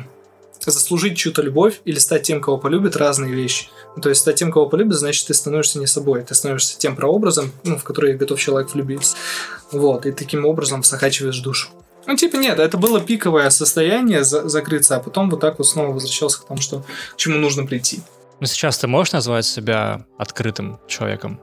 [0.72, 3.68] заслужить чью-то любовь или стать тем, кого полюбят, разные вещи.
[3.96, 6.96] Ну, то есть стать тем, кого полюбят, значит, ты становишься не собой, ты становишься тем
[6.96, 9.16] прообразом, ну, в который готов человек влюбиться.
[9.72, 11.70] Вот, и таким образом всахачиваешь душу.
[12.06, 15.92] Ну, типа, нет, это было пиковое состояние за закрыться, а потом вот так вот снова
[15.92, 18.02] возвращался к тому, что к чему нужно прийти.
[18.40, 21.40] Ну, сейчас ты можешь назвать себя открытым человеком?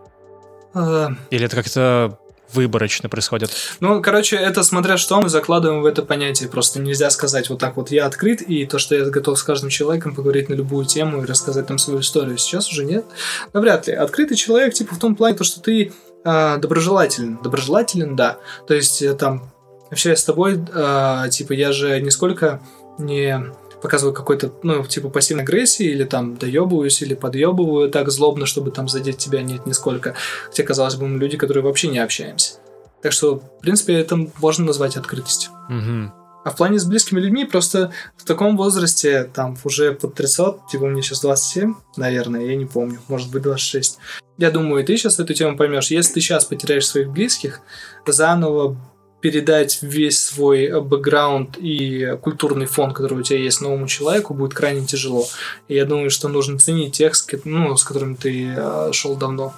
[0.72, 1.10] А.
[1.30, 2.18] Или это как-то
[2.54, 3.50] выборочно происходит?
[3.80, 6.48] Ну, короче, это смотря что мы закладываем в это понятие.
[6.48, 9.70] Просто нельзя сказать вот так вот я открыт, и то, что я готов с каждым
[9.70, 12.38] человеком поговорить на любую тему и рассказать там свою историю.
[12.38, 13.04] Сейчас уже нет.
[13.52, 13.94] Навряд ли.
[13.94, 15.92] Открытый человек, типа, в том плане, то, что ты
[16.24, 17.38] э, доброжелателен.
[17.42, 18.38] Доброжелателен, да.
[18.66, 19.52] То есть, э, там,
[19.90, 22.60] общаясь с тобой, э, типа, я же нисколько
[22.98, 23.52] не
[23.84, 28.88] показываю какой-то, ну, типа пассивной агрессии, или там доебываюсь, или подъебываю так злобно, чтобы там
[28.88, 30.14] задеть тебя нет нисколько.
[30.46, 32.54] Хотя, казалось бы, мы люди, которые вообще не общаемся.
[33.02, 35.52] Так что, в принципе, это можно назвать открытостью.
[35.68, 36.12] Угу.
[36.46, 40.86] А в плане с близкими людьми просто в таком возрасте, там, уже под 300, типа,
[40.86, 43.98] мне сейчас 27, наверное, я не помню, может быть, 26.
[44.38, 45.90] Я думаю, ты сейчас эту тему поймешь.
[45.90, 47.60] Если ты сейчас потеряешь своих близких,
[48.06, 48.78] заново
[49.24, 54.52] передать весь свой э, бэкграунд и культурный фон, который у тебя есть новому человеку, будет
[54.52, 55.26] крайне тяжело.
[55.66, 57.14] И я думаю, что нужно ценить тех,
[57.46, 59.54] ну, с которыми ты э, шел давно.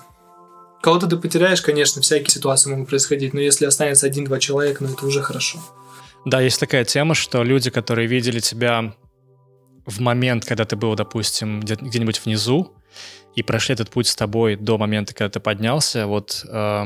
[0.83, 5.05] Кого-то ты потеряешь, конечно, всякие ситуации могут происходить, но если останется один-два человека, ну это
[5.05, 5.59] уже хорошо.
[6.25, 8.95] Да, есть такая тема, что люди, которые видели тебя
[9.85, 12.73] в момент, когда ты был, допустим, где-нибудь внизу,
[13.35, 16.85] и прошли этот путь с тобой до момента, когда ты поднялся, вот э,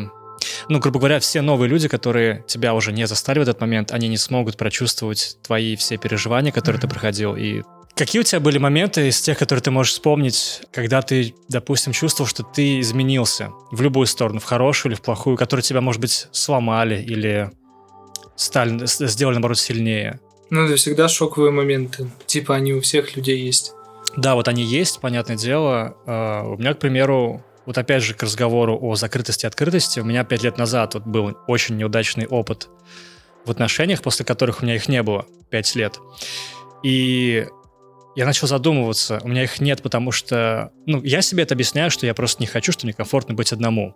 [0.68, 4.08] ну, грубо говоря, все новые люди, которые тебя уже не застали в этот момент, они
[4.08, 6.82] не смогут прочувствовать твои все переживания, которые mm-hmm.
[6.82, 7.36] ты проходил.
[7.36, 7.62] И
[7.94, 12.28] какие у тебя были моменты из тех, которые ты можешь вспомнить, когда ты, допустим, чувствовал,
[12.28, 16.28] что ты изменился в любую сторону, в хорошую или в плохую, которые тебя, может быть,
[16.32, 17.50] сломали или
[18.36, 20.20] стали, сделали, наоборот, сильнее?
[20.50, 22.10] Ну, это всегда шоковые моменты.
[22.26, 23.72] Типа они у всех людей есть.
[24.16, 25.96] Да, вот они есть, понятное дело.
[26.06, 30.04] А, у меня, к примеру, вот опять же к разговору о закрытости и открытости, у
[30.04, 32.68] меня пять лет назад вот был очень неудачный опыт
[33.44, 36.00] в отношениях, после которых у меня их не было пять лет.
[36.82, 37.46] И
[38.16, 42.06] я начал задумываться, у меня их нет, потому что, ну, я себе это объясняю, что
[42.06, 43.94] я просто не хочу, что мне комфортно быть одному.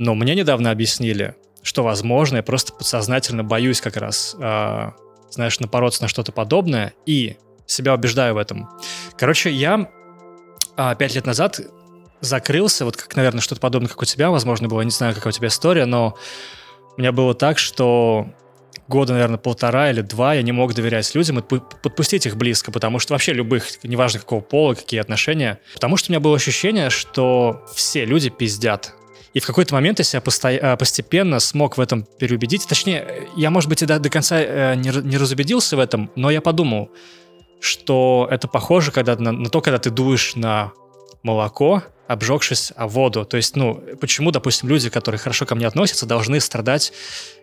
[0.00, 4.90] Но мне недавно объяснили, что, возможно, я просто подсознательно боюсь как раз, э,
[5.30, 8.68] знаешь, напороться на что-то подобное и себя убеждаю в этом.
[9.16, 9.88] Короче, я
[10.76, 11.60] э, пять лет назад
[12.24, 15.32] закрылся, вот как, наверное, что-то подобное, как у тебя, возможно, было, не знаю, какая у
[15.32, 16.16] тебя история, но
[16.96, 18.26] у меня было так, что
[18.88, 22.98] года, наверное, полтора или два я не мог доверять людям и подпустить их близко, потому
[22.98, 27.64] что вообще любых, неважно какого пола, какие отношения, потому что у меня было ощущение, что
[27.74, 28.94] все люди пиздят.
[29.32, 30.50] И в какой-то момент я себя посто...
[30.50, 32.68] Э, постепенно смог в этом переубедить.
[32.68, 36.30] Точнее, я, может быть, и до, до конца э, не, не разубедился в этом, но
[36.30, 36.92] я подумал,
[37.60, 40.72] что это похоже когда, на, на то, когда ты дуешь на
[41.24, 43.24] молоко, обжегшись о воду.
[43.24, 46.92] То есть, ну, почему, допустим, люди, которые хорошо ко мне относятся, должны страдать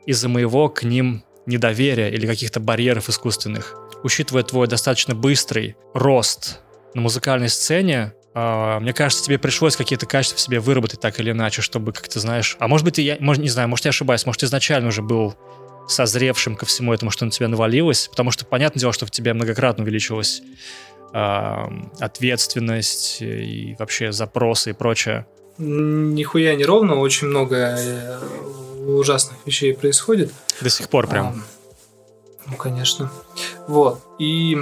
[0.06, 3.76] из-за моего к ним недоверия или каких-то барьеров искусственных.
[4.04, 6.62] Учитывая твой достаточно быстрый рост
[6.94, 11.32] на музыкальной сцене, Uh, мне кажется, тебе пришлось какие-то качества в себе выработать так или
[11.32, 12.56] иначе, чтобы, как ты знаешь...
[12.60, 15.36] А может быть, я, может, не знаю, может, я ошибаюсь, может, изначально уже был
[15.90, 19.34] созревшим ко всему этому, что на тебя навалилось, потому что, понятное дело, что в тебе
[19.34, 20.44] многократно увеличилось
[21.14, 25.26] ответственность и вообще запросы и прочее?
[25.58, 28.20] Нихуя не ровно, очень много э,
[28.88, 30.32] ужасных вещей происходит.
[30.62, 31.28] До сих пор прям.
[31.28, 31.34] А,
[32.50, 33.12] ну, конечно.
[33.68, 34.02] Вот.
[34.18, 34.58] И,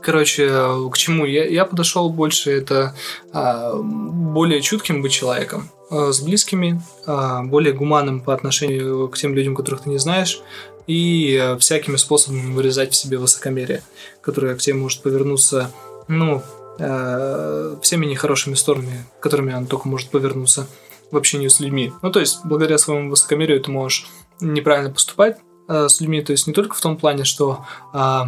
[0.00, 0.48] короче,
[0.92, 2.94] к чему я, я подошел больше, это
[3.32, 9.34] а, более чутким быть человеком а, с близкими, а, более гуманным по отношению к тем
[9.34, 10.40] людям, которых ты не знаешь,
[10.86, 13.82] и а, всякими способами вырезать в себе высокомерие,
[14.20, 15.72] которое к тебе может повернуться
[16.08, 16.42] ну,
[16.78, 20.66] э, всеми нехорошими сторонами, которыми он только может повернуться
[21.10, 21.92] в общении с людьми.
[22.02, 24.06] Ну, то есть, благодаря своему высокомерию ты можешь
[24.40, 25.38] неправильно поступать
[25.68, 28.22] э, с людьми, то есть не только в том плане, что э,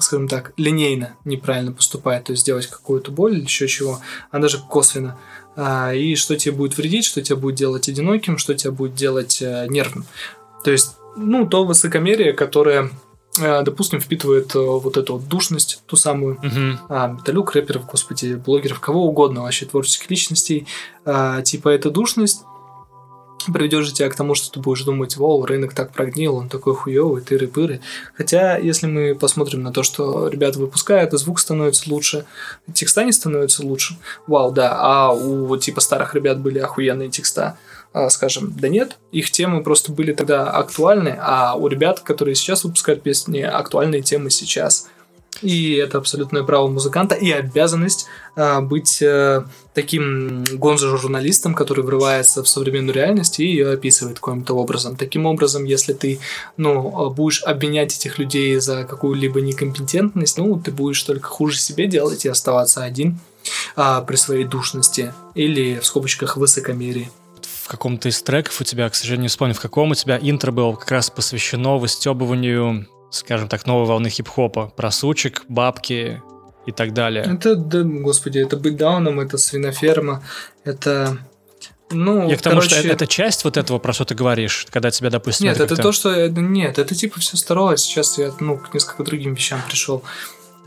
[0.00, 4.58] скажем так, линейно неправильно поступает, то есть сделать какую-то боль или еще чего, а даже
[4.58, 5.18] косвенно.
[5.56, 9.42] А, и что тебе будет вредить, что тебя будет делать одиноким, что тебя будет делать
[9.42, 10.04] э, нервным.
[10.62, 12.90] То есть, ну, то высокомерие, которое э,
[13.38, 16.76] допустим, впитывает э, вот эту вот душность, ту самую, uh-huh.
[16.88, 20.66] а, металлюк, рэперов, господи, блогеров, кого угодно вообще, творческих личностей,
[21.04, 22.42] а, типа эта душность
[23.52, 26.74] приведет же тебя к тому, что ты будешь думать, вау, рынок так прогнил, он такой
[26.74, 27.80] хуёвый, тыры-пыры.
[28.14, 32.26] Хотя, если мы посмотрим на то, что ребята выпускают, и звук становится лучше,
[32.72, 33.96] текста не становятся лучше,
[34.26, 37.56] вау, да, а у типа старых ребят были охуенные текста,
[38.10, 43.02] скажем, да нет, их темы просто были тогда актуальны, а у ребят, которые сейчас выпускают
[43.02, 44.88] песни, актуальные темы сейчас–
[45.42, 52.48] и это абсолютное право музыканта и обязанность э, быть э, таким гонзо-журналистом, который врывается в
[52.48, 54.96] современную реальность и ее описывает каким-то образом.
[54.96, 56.18] Таким образом, если ты
[56.56, 62.24] ну, будешь обменять этих людей за какую-либо некомпетентность, ну, ты будешь только хуже себе делать
[62.24, 63.20] и оставаться один
[63.76, 67.10] э, при своей душности или в скобочках высокомерии
[67.68, 70.52] в каком-то из треков у тебя, к сожалению, не вспомню, в каком у тебя интро
[70.52, 76.22] было как раз посвящено выстебыванию скажем так, новой волны хип-хопа, про сучек, бабки
[76.66, 77.24] и так далее.
[77.24, 80.22] Это, да, господи, это быть дауном, это свиноферма,
[80.64, 81.18] это...
[81.90, 82.68] Ну, Я к тому, короче...
[82.68, 85.46] что это, это часть вот этого, про что ты говоришь, когда тебя, допустим...
[85.46, 86.10] Нет, это, это то, что...
[86.10, 87.80] Э, нет, это типа все старалось.
[87.80, 90.02] Сейчас я, ну, к несколько другим вещам пришел.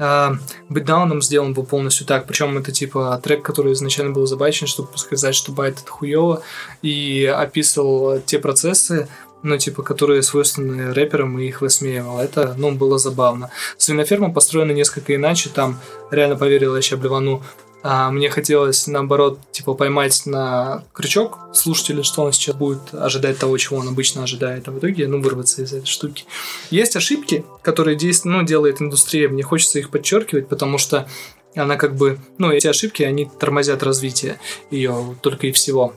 [0.01, 0.35] Uh,
[0.67, 4.97] быть дауном сделан был полностью так, причем это типа трек, который изначально был забачен, чтобы
[4.97, 6.41] сказать, что байт это хуево,
[6.81, 9.07] и описывал те процессы,
[9.43, 12.19] ну, типа, которые свойственны рэперам и их высмеивал.
[12.19, 13.51] Это, ну, было забавно.
[13.77, 17.43] Свиноферма построена несколько иначе, там реально поверил, я сейчас блевану.
[17.83, 23.57] А мне хотелось, наоборот, типа, поймать на крючок слушателя, что он сейчас будет ожидать того,
[23.57, 26.25] чего он обычно ожидает, а в итоге, ну, вырваться из этой штуки.
[26.69, 31.07] Есть ошибки, которые действуют, ну, делает индустрия, мне хочется их подчеркивать, потому что
[31.55, 34.39] она как бы, ну, эти ошибки, они тормозят развитие
[34.69, 35.93] ее только и всего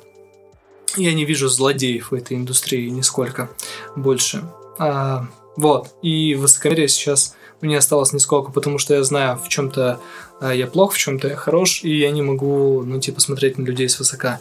[0.96, 3.50] я не вижу злодеев в этой индустрии нисколько
[3.96, 4.44] больше.
[4.78, 5.88] А, вот.
[6.02, 10.00] И высокомерие сейчас мне осталось нисколько, потому что я знаю, в чем-то
[10.40, 13.88] я плох, в чем-то я хорош, и я не могу, ну, типа, смотреть на людей
[13.88, 14.40] свысока.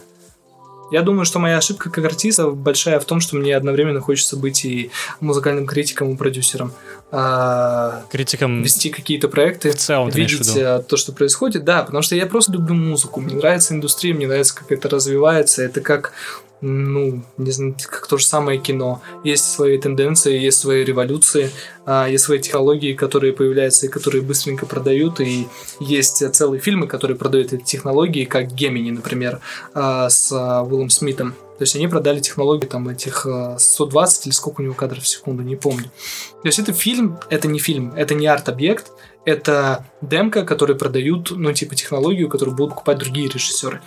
[0.92, 4.64] Я думаю, что моя ошибка как артиста большая в том, что мне одновременно хочется быть
[4.64, 6.72] и музыкальным критиком, и продюсером.
[7.12, 11.64] А, критиком вести какие-то проекты, в целом, видеть э, то, что происходит.
[11.64, 13.22] Да, потому что я просто люблю музыку.
[13.22, 15.64] Мне нравится индустрия, мне нравится, как это развивается.
[15.64, 16.14] Это как
[16.64, 19.02] ну, не знаю, как то же самое кино.
[19.26, 21.52] Есть свои тенденции, есть свои революции,
[21.86, 25.48] а, есть свои технологии, которые появляются и которые быстренько продают, и
[25.82, 29.42] есть целые фильмы, которые продают эти технологии, как Гемини, например,
[29.74, 31.32] а, с а, Уиллом Смитом.
[31.58, 35.44] То есть они продали технологии там этих 120 или сколько у него кадров в секунду,
[35.44, 35.92] не помню.
[36.42, 38.92] То есть это фильм, это не фильм, это не арт-объект,
[39.26, 43.82] это демка, которые продают, ну, типа технологию, которую будут покупать другие режиссеры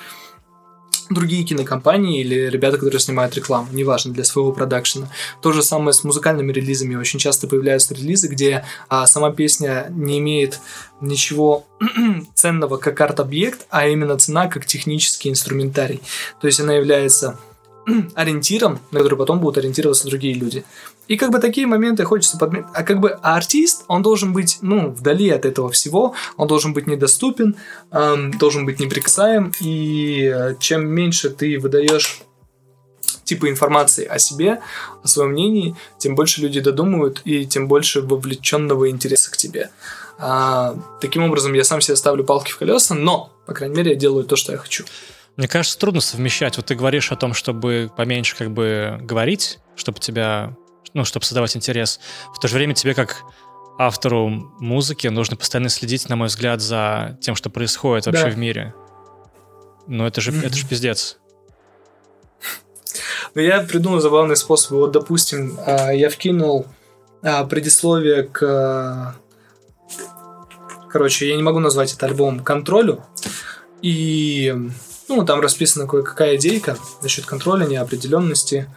[1.11, 5.09] другие кинокомпании или ребята, которые снимают рекламу, неважно, для своего продакшена.
[5.43, 6.97] То же самое с музыкальными релизами.
[6.97, 10.61] Очень часто появляются релизы, где а, сама песня не имеет
[11.01, 11.67] ничего
[12.35, 16.01] ценного как арт-объект, а именно цена как технический инструментарий.
[16.41, 17.39] То есть она является
[18.15, 20.65] ориентиром, на который потом будут ориентироваться другие люди.
[21.09, 22.69] И как бы такие моменты хочется подметить.
[22.75, 26.73] А как бы а артист, он должен быть, ну, вдали от этого всего, он должен
[26.73, 27.57] быть недоступен,
[27.93, 32.23] эм, должен быть неприкасаем, и э, чем меньше ты выдаешь
[33.25, 34.61] типа информации о себе,
[35.03, 39.71] о своем мнении, тем больше люди додумывают, и тем больше вовлеченного интереса к тебе.
[40.19, 43.97] А, таким образом, я сам себе ставлю палки в колеса, но, по крайней мере, я
[43.97, 44.85] делаю то, что я хочу.
[45.37, 46.57] Мне кажется, трудно совмещать.
[46.57, 50.57] Вот ты говоришь о том, чтобы поменьше как бы говорить, чтобы тебя
[50.97, 52.01] ну, чтобы создавать интерес.
[52.35, 53.23] В то же время тебе как
[53.79, 58.31] автору музыки нужно постоянно следить, на мой взгляд, за тем, что происходит вообще да.
[58.31, 58.75] в мире.
[59.87, 60.47] Ну, это же, mm-hmm.
[60.47, 61.19] это же пиздец.
[63.35, 64.71] Ну, я придумал забавный способ.
[64.71, 66.67] Вот, допустим, а, я вкинул
[67.23, 69.17] а, предисловие к...
[70.89, 73.05] Короче, я не могу назвать это альбомом «Контролю».
[73.83, 74.55] И
[75.09, 78.75] ну, там расписана кое-какая идейка насчет контроля, неопределенности.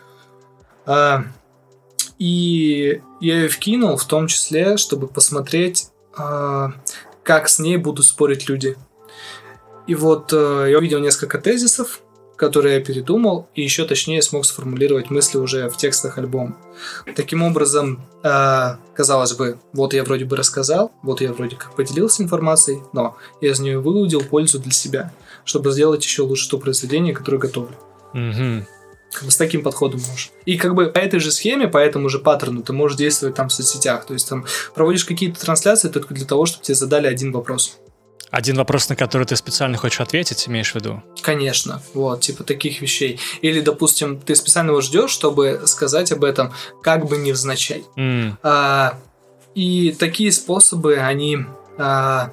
[2.20, 6.74] И я ее вкинул в том числе, чтобы посмотреть, а,
[7.24, 8.76] как с ней будут спорить люди.
[9.88, 12.02] И вот э, я увидел несколько тезисов,
[12.36, 16.58] которые я передумал, и еще точнее смог сформулировать мысли уже в текстах альбома.
[17.16, 22.22] Таким образом, э, казалось бы, вот я вроде бы рассказал, вот я вроде как поделился
[22.24, 25.14] информацией, но я из нее выудил пользу для себя,
[25.44, 27.76] чтобы сделать еще лучше то произведение, которое готовлю.
[28.14, 28.66] Угу.
[29.12, 30.32] С таким подходом можешь.
[30.46, 33.50] И как бы по этой же схеме, по этому же паттерну ты можешь действовать там
[33.50, 34.06] в соцсетях.
[34.06, 34.46] То есть там
[34.76, 37.80] проводишь какие-то трансляции только для того, чтобы тебе задали один вопрос.
[38.32, 41.02] Один вопрос, на который ты специально хочешь ответить, имеешь в виду?
[41.22, 43.20] Конечно, вот, типа таких вещей.
[43.42, 46.54] Или, допустим, ты специально его ждешь, чтобы сказать об этом
[46.84, 47.86] как бы невзначай.
[47.98, 48.34] Mm.
[48.44, 49.00] А,
[49.56, 51.40] и такие способы, они
[51.80, 52.32] а,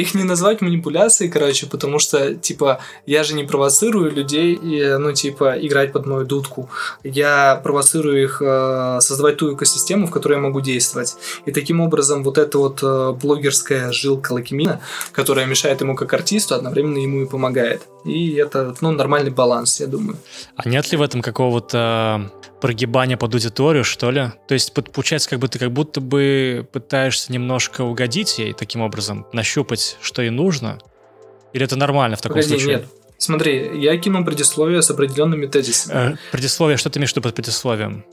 [0.00, 4.58] их не назвать манипуляцией, короче, потому что, типа, я же не провоцирую людей,
[4.98, 6.68] ну, типа, играть под мою дудку.
[7.04, 11.16] Я провоцирую их э, создавать ту экосистему, в которой я могу действовать.
[11.46, 14.80] И таким образом вот эта вот э, блогерская жилка Лакимина,
[15.12, 17.82] которая мешает ему как артисту, одновременно ему и помогает.
[18.04, 20.16] И это, ну, нормальный баланс, я думаю.
[20.56, 22.30] А нет ли в этом какого-то
[22.60, 24.32] прогибания под аудиторию, что ли?
[24.48, 29.26] То есть получается, как бы ты как будто бы пытаешься немножко угодить ей таким образом,
[29.32, 30.78] нащупать, что ей нужно?
[31.52, 32.76] Или это нормально в таком Погоди, случае?
[32.76, 32.86] нет.
[33.18, 36.12] Смотри, я кинул предисловие с определенными тезисами.
[36.12, 38.04] Э, предисловие, что ты имеешь в виду под предисловием?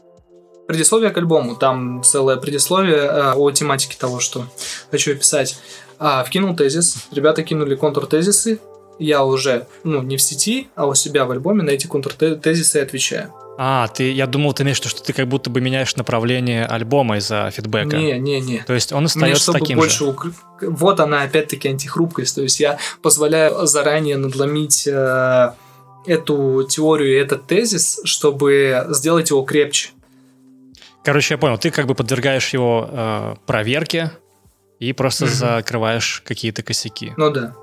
[0.68, 4.46] Предисловие к альбому, там целое предисловие э, о тематике того, что
[4.91, 5.58] хочу описать.
[6.00, 8.60] А, вкинул тезис, ребята кинули контур-тезисы,
[9.00, 13.34] я уже, ну, не в сети, а у себя в альбоме на эти контур-тезисы отвечаю.
[13.58, 16.66] А, ты, я думал, ты имеешь в виду, что ты как будто бы меняешь направление
[16.66, 17.97] альбома из-за фидбэка.
[17.97, 18.60] Не, не, не.
[18.60, 20.06] То есть он остается Мне, таким больше же.
[20.06, 20.28] Ук...
[20.62, 22.36] Вот она опять-таки антихрупкость.
[22.36, 25.51] То есть я позволяю заранее надломить э,
[26.06, 29.89] эту теорию и этот тезис, чтобы сделать его крепче.
[31.04, 34.12] Короче, я понял, ты как бы подвергаешь его э, проверке
[34.80, 37.14] и просто закрываешь какие-то косяки.
[37.18, 37.56] Ну да.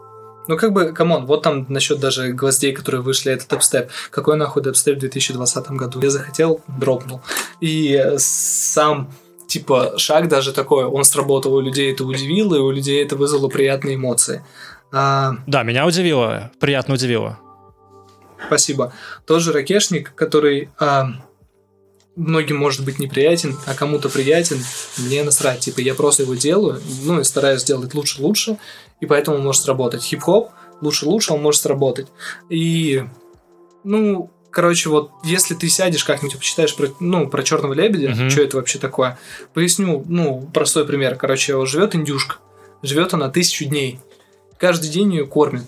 [0.49, 3.91] Ну как бы, come on, вот там насчет даже гвоздей, которые вышли, это дабстеп.
[4.11, 6.01] Какой нахуй дабстеп в 2020 году?
[6.01, 7.21] Я захотел, дропнул.
[7.61, 9.11] И сам
[9.47, 13.49] типа шаг даже такой, он сработал, у людей это удивило, и у людей это вызвало
[13.49, 14.45] приятные эмоции.
[14.93, 17.39] А, Да, меня удивило, приятно удивило.
[18.47, 18.93] спасибо.
[19.27, 21.11] Тот же ракешник, который а,
[22.17, 24.59] многим может быть неприятен, а кому-то приятен,
[24.99, 25.61] мне насрать.
[25.61, 28.57] Типа я просто его делаю, ну и стараюсь сделать лучше-лучше,
[29.01, 30.03] и поэтому он может сработать.
[30.03, 32.09] Хип-хоп лучше-лучше, он может сработать.
[32.49, 33.05] И,
[33.85, 38.31] ну, короче, вот если ты сядешь как-нибудь, почитаешь про, ну, про черного лебедя, Мгм.
[38.31, 39.19] что это вообще такое,
[39.55, 41.17] поясню, ну, простой пример.
[41.17, 42.37] Короче, живет индюшка,
[42.83, 44.01] живет она тысячу дней.
[44.59, 45.65] Каждый день ее кормят.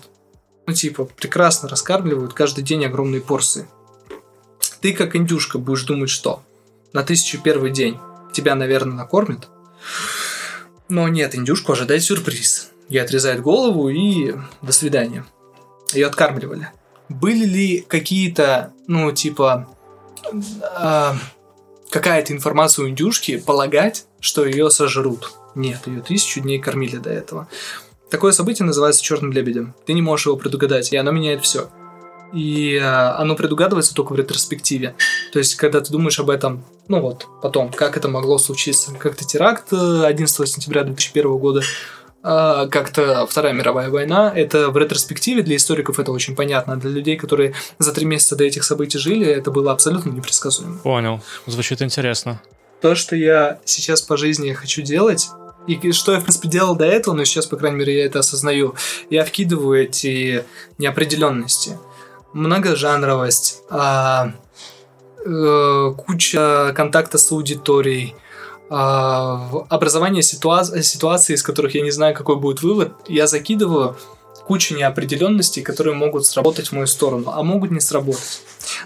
[0.65, 3.67] Ну, типа, прекрасно раскармливают каждый день огромные порции.
[4.81, 6.41] Ты, как индюшка, будешь думать, что
[6.93, 7.97] на тысячу первый день
[8.33, 9.47] тебя, наверное, накормят.
[10.89, 12.69] Но нет, индюшку ожидает сюрприз.
[12.93, 15.25] Ей отрезают голову и до свидания.
[15.93, 16.69] Ее откармливали.
[17.09, 19.67] Были ли какие-то, ну, типа,
[20.75, 21.15] а,
[21.89, 25.31] какая-то информация у индюшки полагать, что ее сожрут?
[25.55, 27.47] Нет, ее тысячу дней кормили до этого.
[28.11, 29.73] Такое событие называется черным лебедем.
[29.87, 31.71] Ты не можешь его предугадать, и оно меняет все.
[32.31, 34.95] И а, оно предугадывается только в ретроспективе.
[35.31, 38.93] То есть, когда ты думаешь об этом, ну вот, потом, как это могло случиться.
[38.93, 41.63] Как-то теракт э, 11 сентября 2001 года,
[42.23, 44.31] как-то Вторая мировая война.
[44.33, 46.73] Это в ретроспективе для историков это очень понятно.
[46.73, 50.79] а Для людей, которые за три месяца до этих событий жили, это было абсолютно непредсказуемо.
[50.79, 52.41] Понял, звучит интересно.
[52.81, 55.29] То, что я сейчас по жизни хочу делать,
[55.67, 58.19] и что я, в принципе, делал до этого, но сейчас, по крайней мере, я это
[58.19, 58.75] осознаю.
[59.09, 60.43] Я вкидываю эти
[60.77, 61.77] неопределенности.
[62.33, 64.33] Многожанровость, а,
[65.25, 68.22] э, куча контакта с аудиторией, а,
[68.73, 73.95] образование ситуа- ситуаций, из которых я не знаю, какой будет вывод, я закидываю
[74.47, 78.41] кучу неопределенностей, которые могут сработать в мою сторону, а могут не сработать.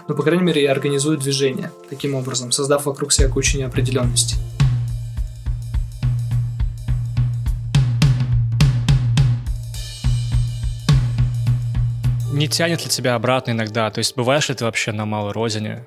[0.06, 4.36] Но, по крайней мере, я организую движение таким образом, создав вокруг себя кучу неопределенностей.
[12.32, 13.90] Не тянет ли тебя обратно иногда?
[13.90, 15.86] То есть бываешь ли ты вообще на малой родине?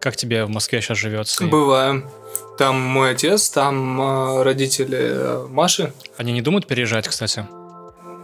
[0.00, 1.44] Как тебе в Москве сейчас живется?
[1.44, 2.08] Бываю.
[2.58, 5.92] Там мой отец, там э, родители Маши.
[6.16, 7.46] Они не думают переезжать, кстати?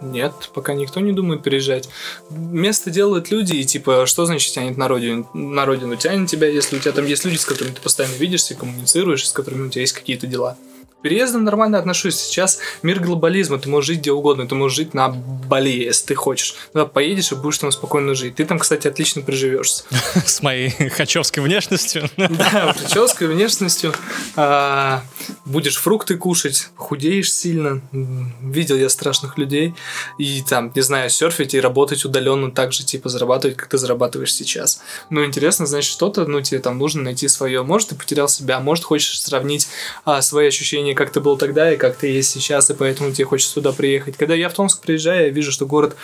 [0.01, 1.89] Нет, пока никто не думает переезжать.
[2.31, 5.29] Место делают люди, и типа, что значит тянет на родину?
[5.35, 8.55] На родину тянет тебя, если у тебя там есть люди, с которыми ты постоянно видишься,
[8.55, 10.57] коммуницируешь, с которыми у тебя есть какие-то дела.
[11.03, 12.17] Переездам нормально отношусь.
[12.17, 16.15] Сейчас мир глобализма, ты можешь жить где угодно, ты можешь жить на Бали, если ты
[16.17, 16.57] хочешь.
[16.73, 18.35] Туда поедешь и будешь там спокойно жить.
[18.35, 19.85] Ты там, кстати, отлично приживешься.
[20.27, 22.09] С моей хачевской внешностью?
[22.39, 23.93] Да, прической, внешностью.
[24.37, 25.03] А,
[25.45, 27.81] будешь фрукты кушать, худеешь сильно.
[27.93, 29.75] Видел я страшных людей.
[30.19, 34.33] И там, не знаю, серфить и работать удаленно так же, типа, зарабатывать, как ты зарабатываешь
[34.33, 34.81] сейчас.
[35.11, 37.63] Ну, интересно, значит, что-то, ну, тебе там нужно найти свое.
[37.63, 39.69] Может, ты потерял себя, может, хочешь сравнить
[40.05, 43.25] а, свои ощущения, как ты был тогда и как ты есть сейчас, и поэтому тебе
[43.25, 44.17] хочется сюда приехать.
[44.17, 45.97] Когда я в Томск приезжаю, я вижу, что город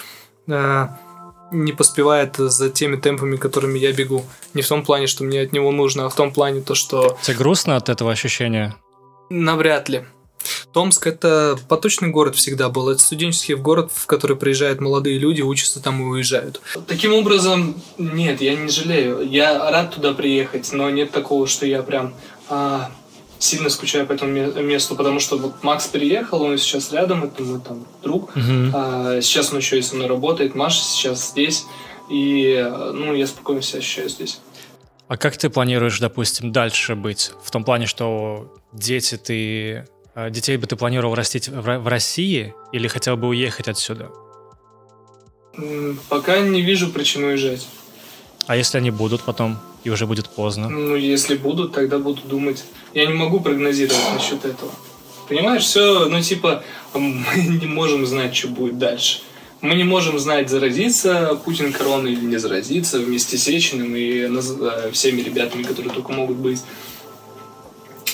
[0.51, 0.99] а,
[1.51, 4.25] не поспевает за теми темпами, которыми я бегу.
[4.55, 7.19] Не в том плане, что мне от него нужно, а в том плане то, что...
[7.23, 8.77] Тебе грустно от этого ощущения?
[9.31, 10.05] Навряд ли.
[10.73, 12.89] Томск это поточный город всегда был.
[12.89, 16.61] Это студенческий город, в который приезжают молодые люди, учатся там и уезжают.
[16.87, 19.21] Таким образом, нет, я не жалею.
[19.23, 22.15] Я рад туда приехать, но нет такого, что я прям
[22.49, 22.91] а,
[23.45, 27.61] сильно скучаю по этому месту, потому что вот Макс приехал, он сейчас рядом, это мой
[27.61, 28.31] там друг.
[28.37, 28.71] Угу.
[28.73, 31.67] А, сейчас он еще и со мной работает, Маша сейчас здесь.
[32.11, 34.41] И, ну, я спокойно себя ощущаю здесь.
[35.09, 37.33] А как ты планируешь, допустим, дальше быть?
[37.43, 42.87] В том плане, что дети ты а детей бы ты планировал растить в России или
[42.87, 44.11] хотел бы уехать отсюда?
[46.09, 47.67] Пока не вижу причин уезжать.
[48.47, 50.69] А если они будут потом, и уже будет поздно?
[50.69, 52.65] Ну, если будут, тогда буду думать.
[52.95, 54.73] Я не могу прогнозировать насчет этого.
[55.29, 56.65] Понимаешь, все, ну, типа,
[56.95, 57.25] мы
[57.61, 59.21] не можем знать, что будет дальше.
[59.61, 64.91] Мы не можем знать, заразится Путин короной или не заразится вместе с Сечиным и э,
[64.93, 66.61] всеми ребятами, которые только могут быть.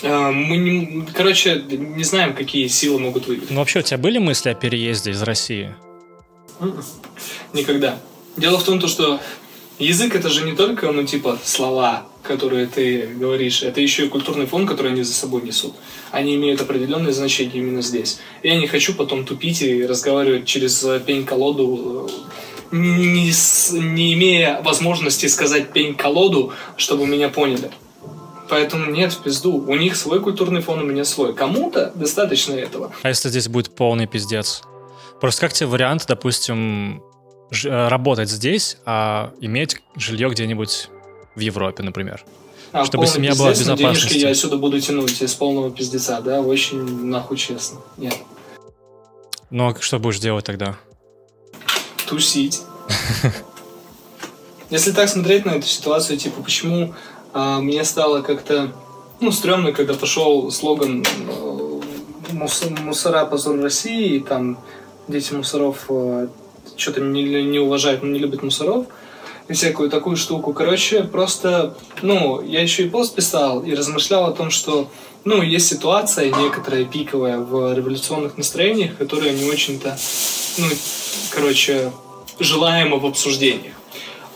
[0.03, 3.51] А, мы не, короче, не знаем, какие силы могут выиграть.
[3.51, 5.75] Ну вообще, у тебя были мысли о переезде из России?
[7.53, 7.99] Никогда.
[8.37, 9.21] Дело в том, что
[9.85, 14.47] язык это же не только, ну, типа, слова, которые ты говоришь, это еще и культурный
[14.47, 15.74] фон, который они за собой несут.
[16.11, 18.20] Они имеют определенное значение именно здесь.
[18.43, 22.09] Я не хочу потом тупить и разговаривать через пень-колоду,
[22.72, 23.33] э, не,
[23.81, 27.70] не имея возможности сказать пень-колоду, чтобы меня поняли.
[28.49, 29.64] Поэтому нет, в пизду.
[29.66, 31.35] У них свой культурный фон, у меня свой.
[31.35, 32.93] Кому-то достаточно этого.
[33.03, 34.62] А если здесь будет полный пиздец?
[35.20, 37.01] Просто как тебе вариант, допустим, э,
[37.62, 40.88] работать здесь, а иметь жилье где-нибудь
[41.34, 42.24] в Европе, например?
[42.72, 44.09] А, Чтобы семья была в безопасности.
[44.09, 46.40] Денежки я отсюда буду тянуть из полного пиздеца, да?
[46.40, 47.80] Очень нахуй честно.
[47.96, 48.16] Нет.
[49.51, 50.76] Ну, а что будешь делать тогда?
[52.07, 52.62] Тусить.
[54.70, 56.94] Если так смотреть на эту ситуацию, типа, почему
[57.32, 58.72] а мне стало как-то,
[59.20, 61.80] ну, стрёмно, когда пошел слоган э,
[62.32, 64.59] «Мусора позор России», и там
[65.07, 66.28] дети мусоров э,
[66.81, 68.87] что-то не, не уважают, не любят мусоров,
[69.49, 70.53] и всякую такую штуку.
[70.53, 74.91] Короче, просто, ну, я еще и пост писал и размышлял о том, что,
[75.24, 79.99] ну, есть ситуация некоторая пиковая в революционных настроениях, которая не очень-то,
[80.59, 80.66] ну,
[81.31, 81.93] короче,
[82.39, 83.74] желаема в обсуждениях.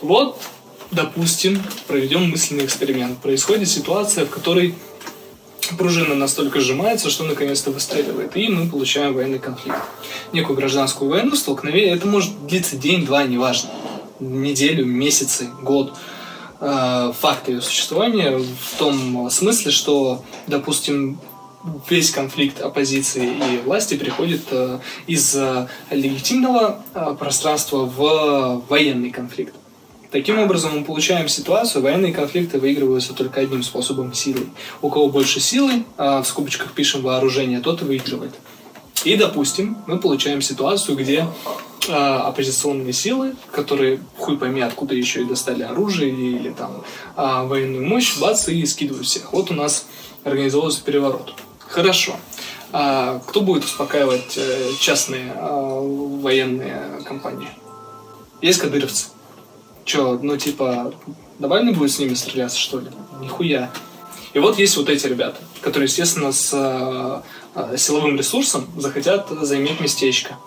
[0.01, 0.37] Вот
[0.91, 3.19] допустим, проведем мысленный эксперимент.
[3.19, 4.75] Происходит ситуация, в которой
[5.73, 9.79] пружина настолько сжимается, что наконец-то выстреливает, и мы получаем военный конфликт.
[10.31, 11.95] Некую гражданскую войну, столкновение.
[11.95, 13.71] Это может длиться день-два, неважно.
[14.19, 15.93] Неделю, месяцы, год.
[16.59, 21.19] А, факт ее существования в том смысле, что, допустим,
[21.89, 29.55] весь конфликт оппозиции и власти приходит э, из э, легитимного э, пространства в военный конфликт.
[30.15, 34.47] Таким образом, мы получаем ситуацию, военные конфликты выигрываются только одним способом– силой.
[34.81, 38.31] У кого больше силы, а в скобочках пишем вооружение, тот и выигрывает.
[39.03, 41.27] И, допустим, мы получаем ситуацию, где
[41.89, 46.85] э, оппозиционные силы, которые хуй пойми откуда еще и достали оружие или там
[47.17, 49.33] э, военную мощь, бац, и скидывают всех.
[49.33, 49.85] Вот у нас
[50.23, 51.33] организовывался переворот.
[51.59, 52.15] Хорошо.
[52.71, 57.49] А кто будет успокаивать э, частные военные компании?
[58.41, 59.07] Есть кадыровцы.
[59.85, 60.93] Че, ну типа,
[61.39, 62.87] не будет с ними стреляться, что ли?
[63.21, 63.71] Нихуя.
[64.33, 70.37] И вот есть вот эти ребята, которые, естественно, с э, силовым ресурсом захотят заиметь местечко.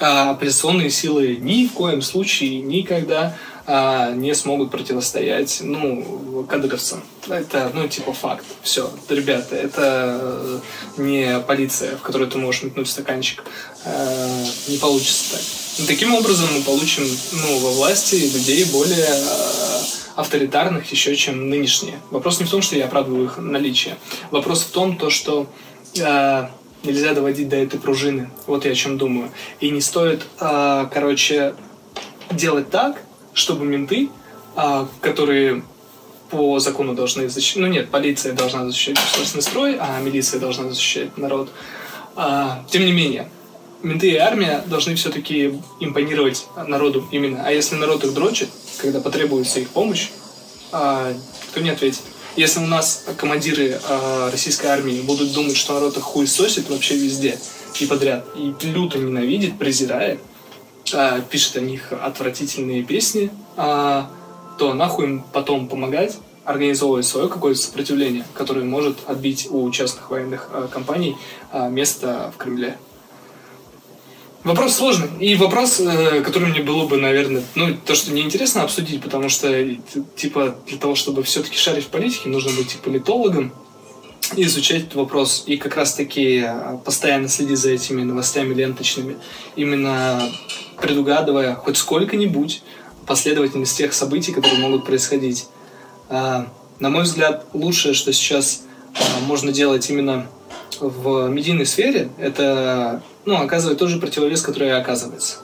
[0.00, 7.02] А оппозиционные силы ни в коем случае никогда не смогут противостоять, ну, кадыровцам.
[7.28, 8.44] Это, ну, типа факт.
[8.62, 10.60] Все, ребята, это
[10.96, 13.44] не полиция, в которую ты можешь метнуть стаканчик.
[13.84, 15.40] А, не получится так.
[15.78, 19.82] И таким образом мы получим, ну, во власти людей более а,
[20.16, 21.98] авторитарных еще, чем нынешние.
[22.10, 23.96] Вопрос не в том, что я оправдываю их наличие.
[24.30, 25.46] Вопрос в том, то, что
[26.00, 26.50] а,
[26.84, 28.30] нельзя доводить до этой пружины.
[28.46, 29.30] Вот я о чем думаю.
[29.60, 31.54] И не стоит, а, короче,
[32.30, 33.02] делать так,
[33.34, 34.08] чтобы менты,
[34.56, 35.62] а, которые
[36.30, 37.58] по закону должны защищать...
[37.58, 41.50] Ну нет, полиция должна защищать государственный строй, а милиция должна защищать народ.
[42.16, 43.28] А, тем не менее,
[43.82, 47.42] менты и армия должны все-таки импонировать народу именно.
[47.44, 50.08] А если народ их дрочит, когда потребуется их помощь,
[50.72, 51.12] а,
[51.50, 52.00] кто не ответит?
[52.34, 56.96] Если у нас командиры а, российской армии будут думать, что народ их хуй сосит вообще
[56.96, 57.38] везде
[57.78, 60.18] и подряд, и люто ненавидит, презирает,
[60.92, 64.10] а, пишет о них отвратительные песни, а,
[64.58, 70.48] то нахуй им потом помогать организовывать свое какое-то сопротивление, которое может отбить у частных военных
[70.52, 71.16] а, компаний
[71.50, 72.76] а, место в Кремле.
[74.44, 75.08] Вопрос сложный.
[75.20, 79.28] И вопрос, э, который мне было бы, наверное, ну, то, что мне интересно обсудить, потому
[79.28, 79.76] что,
[80.16, 83.52] типа, для того, чтобы все-таки шарить в политике, нужно быть, типа, политологом
[84.36, 85.44] изучать этот вопрос.
[85.46, 89.16] И как раз-таки э, постоянно следить за этими новостями ленточными,
[89.56, 90.22] именно
[90.80, 92.62] предугадывая хоть сколько-нибудь
[93.06, 95.46] последовательность тех событий, которые могут происходить.
[96.08, 98.62] А, на мой взгляд, лучшее, что сейчас
[98.94, 100.26] а, можно делать именно
[100.80, 105.38] в медийной сфере, это ну, оказывать тот же противовес, который оказывается.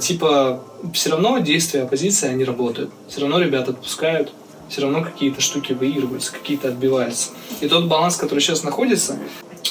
[0.00, 0.62] Типа,
[0.94, 2.90] все равно действия оппозиции, они работают.
[3.08, 4.32] Все равно ребята отпускают,
[4.68, 7.30] все равно какие-то штуки выигрываются, какие-то отбиваются.
[7.60, 9.18] И тот баланс, который сейчас находится,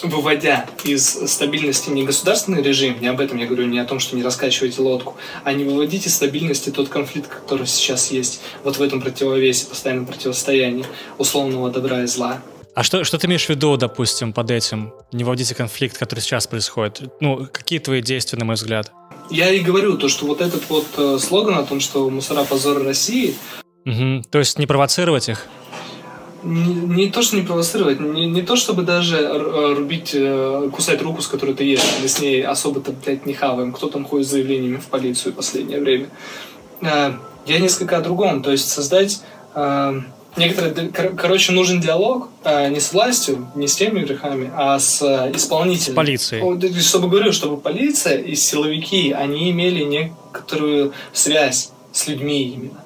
[0.04, 4.16] выводя из стабильности не государственный режим, не об этом я говорю, не о том, что
[4.16, 8.82] не раскачивайте лодку, а не выводите из стабильности тот конфликт, который сейчас есть, вот в
[8.82, 10.86] этом противовесе, постоянном противостоянии
[11.18, 12.42] условного добра и зла.
[12.76, 14.94] А что, что ты имеешь в виду, допустим, под этим?
[15.12, 17.12] Не вводите конфликт, который сейчас происходит.
[17.20, 18.92] Ну, какие твои действия, на мой взгляд?
[19.32, 22.84] Я и говорю, то, что вот этот вот э, слоган о том, что мусора позор
[22.84, 23.36] России...
[23.88, 24.24] Угу.
[24.30, 25.46] То есть не провоцировать их?
[26.44, 31.02] Не, не то, что не провоцировать, не, не то, чтобы даже э, рубить, э, кусать
[31.02, 33.72] руку, с которой ты ешь, или с ней особо-то, блядь, не хаваем.
[33.72, 36.10] Кто там ходит с заявлениями в полицию в последнее время?
[36.82, 37.14] Э,
[37.46, 38.44] я несколько о другом.
[38.44, 39.22] То есть создать
[40.36, 45.94] некоторые, короче, нужен диалог не с властью, не с теми грехами, а с а, исполнителем.
[45.94, 46.82] С полицией.
[46.82, 52.84] Чтобы, говорю, чтобы полиция и силовики, они имели некоторую связь с людьми именно.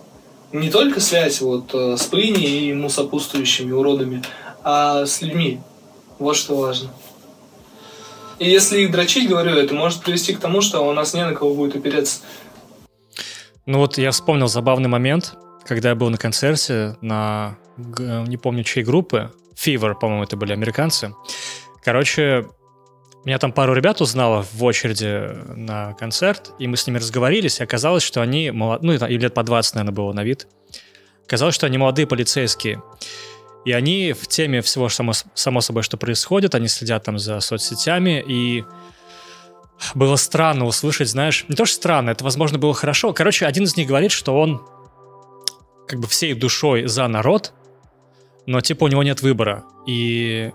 [0.54, 4.24] Не только связь вот э, с Пыни и ему сопутствующими уродами,
[4.64, 5.60] а с людьми.
[6.20, 6.92] Вот что важно.
[8.40, 11.34] И если их дрочить, говорю, это может привести к тому, что у нас не на
[11.34, 12.22] кого будет опереться.
[13.66, 15.36] Ну вот я вспомнил забавный момент
[15.66, 21.14] когда я был на концерте на, не помню, чьей группы, Fever, по-моему, это были американцы.
[21.84, 22.48] Короче,
[23.26, 27.64] меня там пару ребят узнало в очереди на концерт, и мы с ними разговорились, и
[27.64, 28.82] оказалось, что они, молод...
[28.82, 30.48] ну, и лет по 20, наверное, было на вид.
[31.26, 32.82] Оказалось, что они молодые полицейские.
[33.64, 38.24] И они в теме всего, само, само собой, что происходит, они следят там за соцсетями,
[38.28, 38.66] и
[39.94, 43.14] было странно услышать, знаешь, не то, что странно, это, возможно, было хорошо.
[43.14, 44.66] Короче, один из них говорит, что он
[45.88, 47.54] как бы всей душой за народ,
[48.46, 50.52] но типа у него нет выбора, и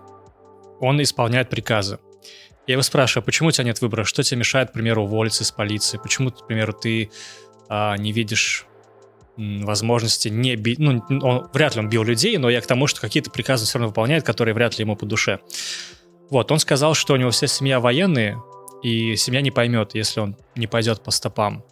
[0.80, 1.98] он исполняет приказы.
[2.66, 4.04] Я его спрашиваю, «А почему у тебя нет выбора?
[4.04, 5.98] Что тебе мешает, к примеру, уволиться из полиции?
[6.02, 7.10] Почему, к примеру, ты
[7.68, 8.66] а, не видишь
[9.36, 10.78] возможности не бить...
[10.78, 13.78] Ну, он, вряд ли он бил людей, но я к тому, что какие-то приказы все
[13.78, 15.40] равно выполняет, которые вряд ли ему по душе.
[16.30, 18.42] Вот, он сказал, что у него вся семья военные,
[18.82, 21.64] и семья не поймет, если он не пойдет по стопам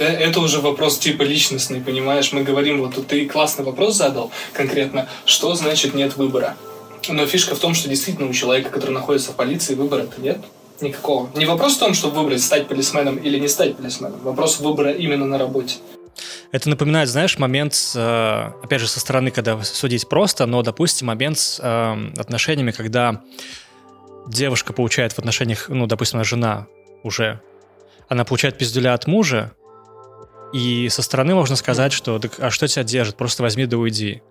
[0.00, 2.32] да, это уже вопрос типа личностный, понимаешь?
[2.32, 6.56] Мы говорим, вот ты классный вопрос задал конкретно, что значит нет выбора.
[7.08, 10.38] Но фишка в том, что действительно у человека, который находится в полиции, выбора-то нет.
[10.80, 11.28] Никакого.
[11.34, 14.20] Не вопрос в том, чтобы выбрать, стать полисменом или не стать полисменом.
[14.22, 15.76] Вопрос выбора именно на работе.
[16.52, 21.38] Это напоминает, знаешь, момент, э, опять же, со стороны, когда судить просто, но, допустим, момент
[21.38, 23.22] с э, отношениями, когда
[24.26, 26.66] девушка получает в отношениях, ну, допустим, она жена
[27.04, 27.40] уже,
[28.08, 29.52] она получает пиздюля от мужа,
[30.52, 33.16] и со стороны можно сказать, что так, а что тебя держит?
[33.16, 34.22] Просто возьми да уйди.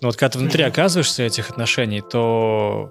[0.00, 2.90] Но вот когда ты внутри оказываешься этих отношений, то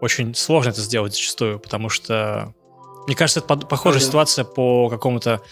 [0.00, 2.54] очень сложно это сделать зачастую, потому что,
[3.06, 5.42] мне кажется, это похожая ситуация по какому-то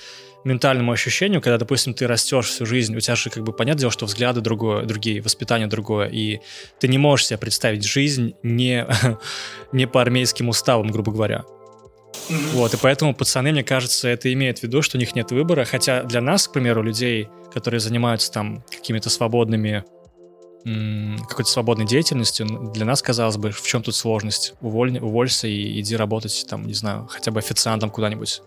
[0.44, 3.92] ментальному ощущению, когда, допустим, ты растешь всю жизнь, у тебя же, как бы, понятное дело,
[3.92, 6.40] что взгляды другое, другие, воспитание другое, и
[6.78, 8.86] ты не можешь себе представить жизнь не,
[9.72, 11.44] не по армейским уставам, грубо говоря.
[12.28, 12.50] Mm-hmm.
[12.52, 15.64] Вот, и поэтому пацаны, мне кажется, это имеет в виду, что у них нет выбора,
[15.64, 19.84] хотя для нас, к примеру, людей, которые занимаются там какими-то свободными
[20.64, 24.54] какой-то свободной деятельностью, для нас казалось бы, в чем тут сложность?
[24.60, 28.40] Уволь, уволься и иди работать там, не знаю, хотя бы официантом куда-нибудь,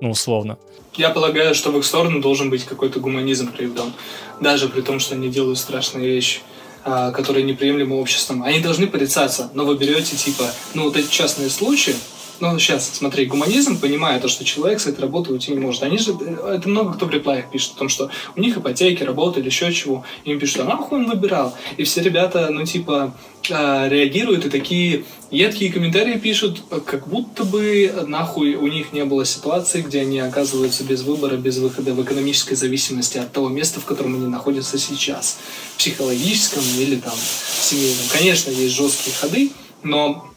[0.00, 0.58] ну, условно.
[0.96, 3.92] Я полагаю, что в их сторону должен быть какой-то гуманизм проявлен,
[4.40, 6.40] даже при том, что они делают страшные вещи
[6.82, 8.42] а, которые неприемлемы обществом.
[8.42, 11.94] Они должны порицаться, но вы берете, типа, ну, вот эти частные случаи,
[12.40, 15.82] ну, сейчас, смотри, гуманизм, понимая то, что человек с этой работой уйти не может.
[15.82, 19.40] Они же, это много кто в реплаях пишет о том, что у них ипотеки, работа
[19.40, 20.04] или еще чего.
[20.24, 21.54] Им пишут, а нахуй он выбирал?
[21.76, 23.14] И все ребята, ну, типа,
[23.48, 29.24] э, реагируют и такие едкие комментарии пишут, как будто бы нахуй у них не было
[29.24, 33.84] ситуации, где они оказываются без выбора, без выхода в экономической зависимости от того места, в
[33.84, 35.38] котором они находятся сейчас.
[35.76, 37.14] Психологическом или там
[37.60, 38.04] семейном.
[38.12, 39.50] Конечно, есть жесткие ходы,
[39.82, 40.29] но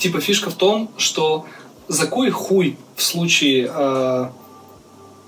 [0.00, 1.46] типа фишка в том, что
[1.86, 3.70] за кой хуй в случае...
[3.72, 4.30] Э,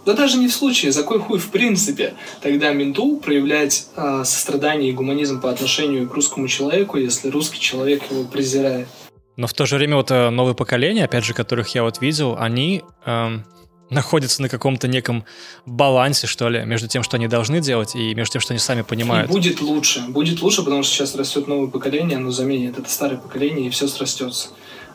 [0.04, 4.90] да даже не в случае, за кой хуй в принципе тогда менту проявлять э, сострадание
[4.90, 8.88] и гуманизм по отношению к русскому человеку, если русский человек его презирает.
[9.36, 12.36] Но в то же время вот э, новое поколение, опять же, которых я вот видел,
[12.38, 13.44] они эм,
[13.92, 15.24] находятся на каком-то неком
[15.66, 18.82] балансе, что ли, между тем, что они должны делать, и между тем, что они сами
[18.82, 19.30] понимают.
[19.30, 20.00] И будет лучше.
[20.08, 23.86] Будет лучше, потому что сейчас растет новое поколение, оно заменит это старое поколение, и все
[23.86, 24.48] срастется.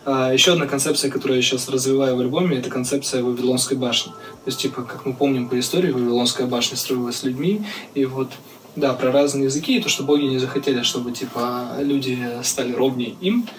[0.09, 4.13] А, еще одна концепция, которую я сейчас развиваю в альбоме, это концепция Вавилонской башни.
[4.13, 8.29] То есть, типа, как мы помним по истории, Вавилонская башня строилась людьми, и вот
[8.77, 13.15] да, про разные языки, и то, что боги не захотели, чтобы, типа, люди стали ровнее
[13.19, 13.49] им,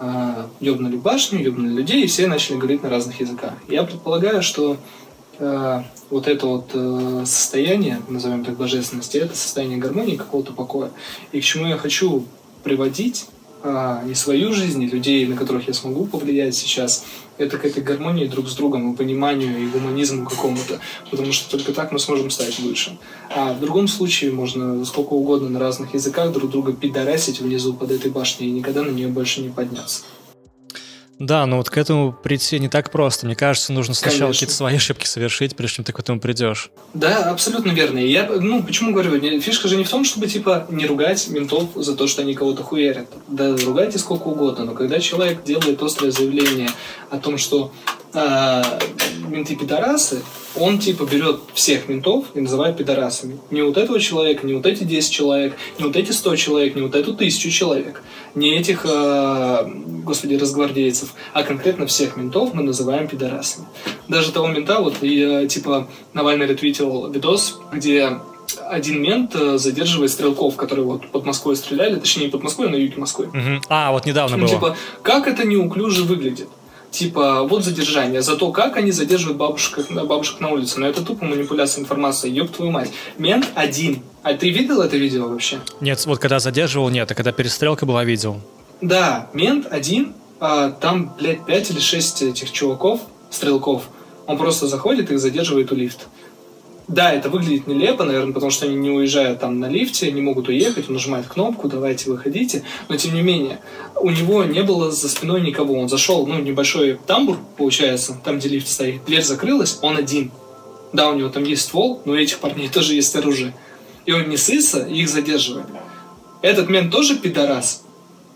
[0.00, 3.52] э, ёбнули башню, ёбнули людей, и все начали говорить на разных языках.
[3.68, 4.76] Я предполагаю, что
[5.38, 10.90] э, вот это вот э, состояние, назовем так, божественности, это состояние гармонии, какого-то покоя.
[11.30, 12.24] И к чему я хочу
[12.64, 13.26] приводить,
[13.66, 17.06] а, не свою жизнь, и людей, на которых я смогу повлиять сейчас,
[17.38, 21.72] это к этой гармонии друг с другом и пониманию и гуманизму какому-то, потому что только
[21.72, 22.98] так мы сможем стать лучше.
[23.34, 27.90] А в другом случае можно сколько угодно на разных языках друг друга пидорасить внизу под
[27.90, 30.02] этой башней и никогда на нее больше не подняться.
[31.18, 33.26] Да, но вот к этому прийти не так просто.
[33.26, 36.70] Мне кажется, нужно сначала какие-то свои ошибки совершить, прежде чем ты к этому придешь.
[36.92, 37.98] Да, абсолютно верно.
[37.98, 41.70] И я, ну, почему говорю, фишка же не в том, чтобы, типа, не ругать ментов
[41.74, 43.08] за то, что они кого-то хуярят.
[43.28, 46.70] Да, ругайте сколько угодно, но когда человек делает острое заявление
[47.10, 47.72] о том, что
[48.12, 48.62] э,
[49.28, 50.22] менты пидорасы,
[50.56, 53.38] он типа берет всех ментов и называет пидорасами.
[53.50, 56.82] Не вот этого человека, не вот эти 10 человек, не вот эти 100 человек, не
[56.82, 58.02] вот эту тысячу человек,
[58.34, 59.66] не этих, э,
[60.04, 63.66] господи, разгвардейцев, а конкретно всех ментов мы называем пидорасами.
[64.08, 68.18] Даже того мента, вот я типа Навальный ретвитил видос, где
[68.68, 72.70] один мент э, задерживает стрелков, которые вот под Москвой стреляли, точнее не под Москвой, а
[72.70, 73.26] на юге Москвы.
[73.26, 73.62] Угу.
[73.68, 74.54] А, вот недавно ну, было.
[74.54, 76.48] Типа, как это неуклюже выглядит?
[76.94, 80.80] Типа, вот задержание, за то, как они задерживают бабушек, бабушек на улице.
[80.80, 82.90] Но это тупо манипуляция информацией, ёб твою мать.
[83.18, 84.02] Мент один.
[84.22, 85.58] А ты видел это видео вообще?
[85.80, 88.40] Нет, вот когда задерживал, нет, а когда перестрелка была, видел.
[88.80, 93.82] Да, мент один, а, там, блядь, пять или шесть этих чуваков, стрелков,
[94.26, 96.04] он просто заходит и их задерживает у лифта.
[96.86, 100.48] Да, это выглядит нелепо, наверное, потому что они не уезжают там на лифте, не могут
[100.48, 102.62] уехать, он нажимает кнопку, давайте выходите.
[102.88, 103.60] Но тем не менее,
[103.96, 105.78] у него не было за спиной никого.
[105.78, 109.04] Он зашел, ну, небольшой тамбур, получается, там, где лифт стоит.
[109.06, 110.30] Дверь закрылась, он один.
[110.92, 113.54] Да, у него там есть ствол, но у этих парней тоже есть оружие.
[114.04, 115.66] И он не сыса, их задерживает.
[116.42, 117.82] Этот мент тоже пидорас.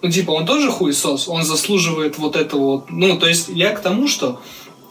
[0.00, 2.90] Ну, типа, он тоже хуесос, он заслуживает вот этого вот.
[2.90, 4.40] Ну, то есть, я к тому, что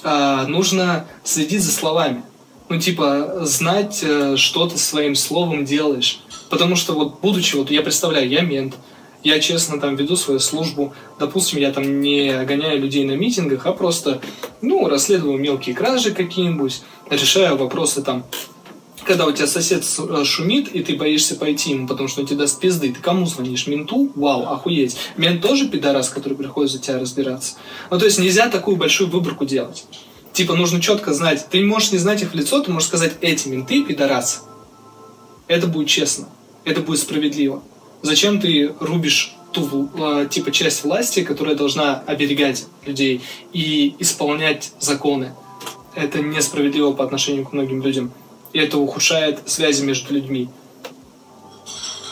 [0.03, 2.23] а, нужно следить за словами
[2.69, 6.19] ну, типа, знать, э, что ты своим словом делаешь.
[6.49, 8.75] Потому что вот, будучи, вот я представляю, я мент,
[9.23, 13.73] я честно там веду свою службу, допустим, я там не гоняю людей на митингах, а
[13.73, 14.21] просто,
[14.61, 18.25] ну, расследую мелкие кражи какие-нибудь, решаю вопросы там,
[19.05, 22.39] когда у тебя сосед э, шумит, и ты боишься пойти ему, потому что он тебе
[22.39, 23.65] даст пизды, ты кому звонишь?
[23.67, 24.11] Менту?
[24.15, 24.97] Вау, охуеть.
[25.15, 27.55] Мент тоже пидорас, который приходит за тебя разбираться.
[27.89, 29.85] Ну, то есть нельзя такую большую выборку делать.
[30.37, 31.47] Типа нужно четко знать.
[31.49, 34.41] Ты можешь не знать их в лицо, ты можешь сказать, эти менты пидорасы.
[35.47, 36.27] Это будет честно.
[36.63, 37.63] Это будет справедливо.
[38.03, 45.33] Зачем ты рубишь ту э, типа часть власти, которая должна оберегать людей и исполнять законы?
[45.95, 48.11] Это несправедливо по отношению к многим людям.
[48.53, 50.49] И это ухудшает связи между людьми.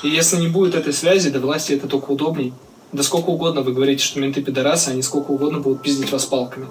[0.02, 2.54] И если не будет этой связи, до власти это только удобней.
[2.92, 6.66] Да сколько угодно вы говорите, что менты пидорасы, они сколько угодно будут пиздить вас палками.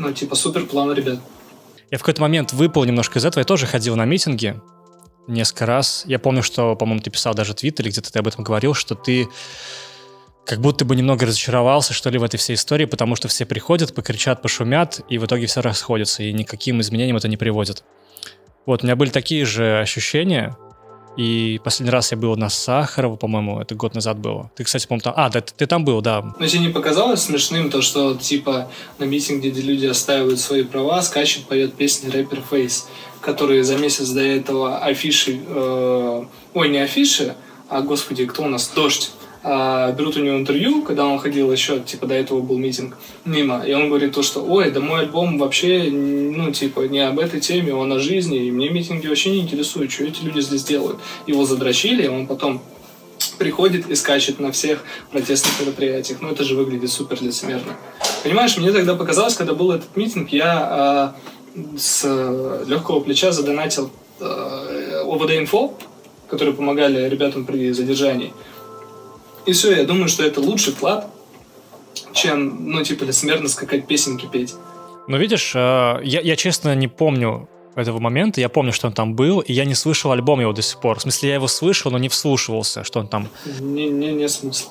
[0.00, 1.18] Ну, типа, супер план, ребят.
[1.90, 3.40] Я в какой-то момент выпал немножко из этого.
[3.40, 4.58] Я тоже ходил на митинги
[5.28, 6.04] несколько раз.
[6.06, 8.94] Я помню, что, по-моему, ты писал даже в Твиттере, где-то ты об этом говорил, что
[8.94, 9.28] ты
[10.46, 13.94] как будто бы немного разочаровался, что ли, в этой всей истории, потому что все приходят,
[13.94, 17.84] покричат, пошумят, и в итоге все расходятся, и никаким изменениям это не приводит.
[18.64, 20.56] Вот, у меня были такие же ощущения,
[21.16, 24.50] и последний раз я был на Сахарова, по-моему, это год назад было.
[24.54, 25.14] Ты, кстати, по-моему, там...
[25.16, 26.34] А, да, ты, ты там был, да.
[26.38, 31.02] Но тебе не показалось смешным то, что, типа, на митинге, где люди отстаивают свои права,
[31.02, 32.88] скачет, поет песни рэпер Фейс,
[33.20, 35.40] который за месяц до этого афиши...
[35.46, 37.34] Э, ой, не афиши,
[37.68, 38.70] а, господи, кто у нас?
[38.74, 39.10] Дождь
[39.42, 43.62] а, берут у него интервью, когда он ходил еще, типа, до этого был митинг мимо,
[43.62, 47.40] и он говорит то, что, ой, да мой альбом вообще, ну, типа, не об этой
[47.40, 50.98] теме, он о жизни, и мне митинги вообще не интересуют, что эти люди здесь делают.
[51.26, 52.60] Его задрочили, и он потом
[53.38, 56.18] приходит и скачет на всех протестных мероприятиях.
[56.20, 57.76] Ну, это же выглядит супер лицемерно.
[58.22, 61.14] Понимаешь, мне тогда показалось, когда был этот митинг, я
[61.56, 62.04] э, с
[62.66, 65.72] легкого плеча задонатил э, ОВД-инфо,
[66.28, 68.34] которые помогали ребятам при задержании.
[69.46, 71.08] И все, я думаю, что это лучший вклад,
[72.12, 74.54] чем, ну, типа, лицемерно скакать песенки петь.
[75.08, 78.40] Ну, видишь, э, я, я честно не помню этого момента.
[78.40, 80.98] Я помню, что он там был, и я не слышал альбом его до сих пор.
[80.98, 83.28] В смысле, я его слышал, но не вслушивался, что он там.
[83.60, 84.70] Не, не, не смысл.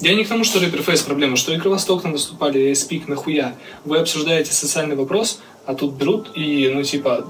[0.00, 3.06] Я не к тому, что рэпер фейс проблема, что и Кровосток там выступали, и Спик,
[3.06, 3.54] нахуя.
[3.84, 7.24] Вы обсуждаете социальный вопрос, а тут берут и, ну, типа,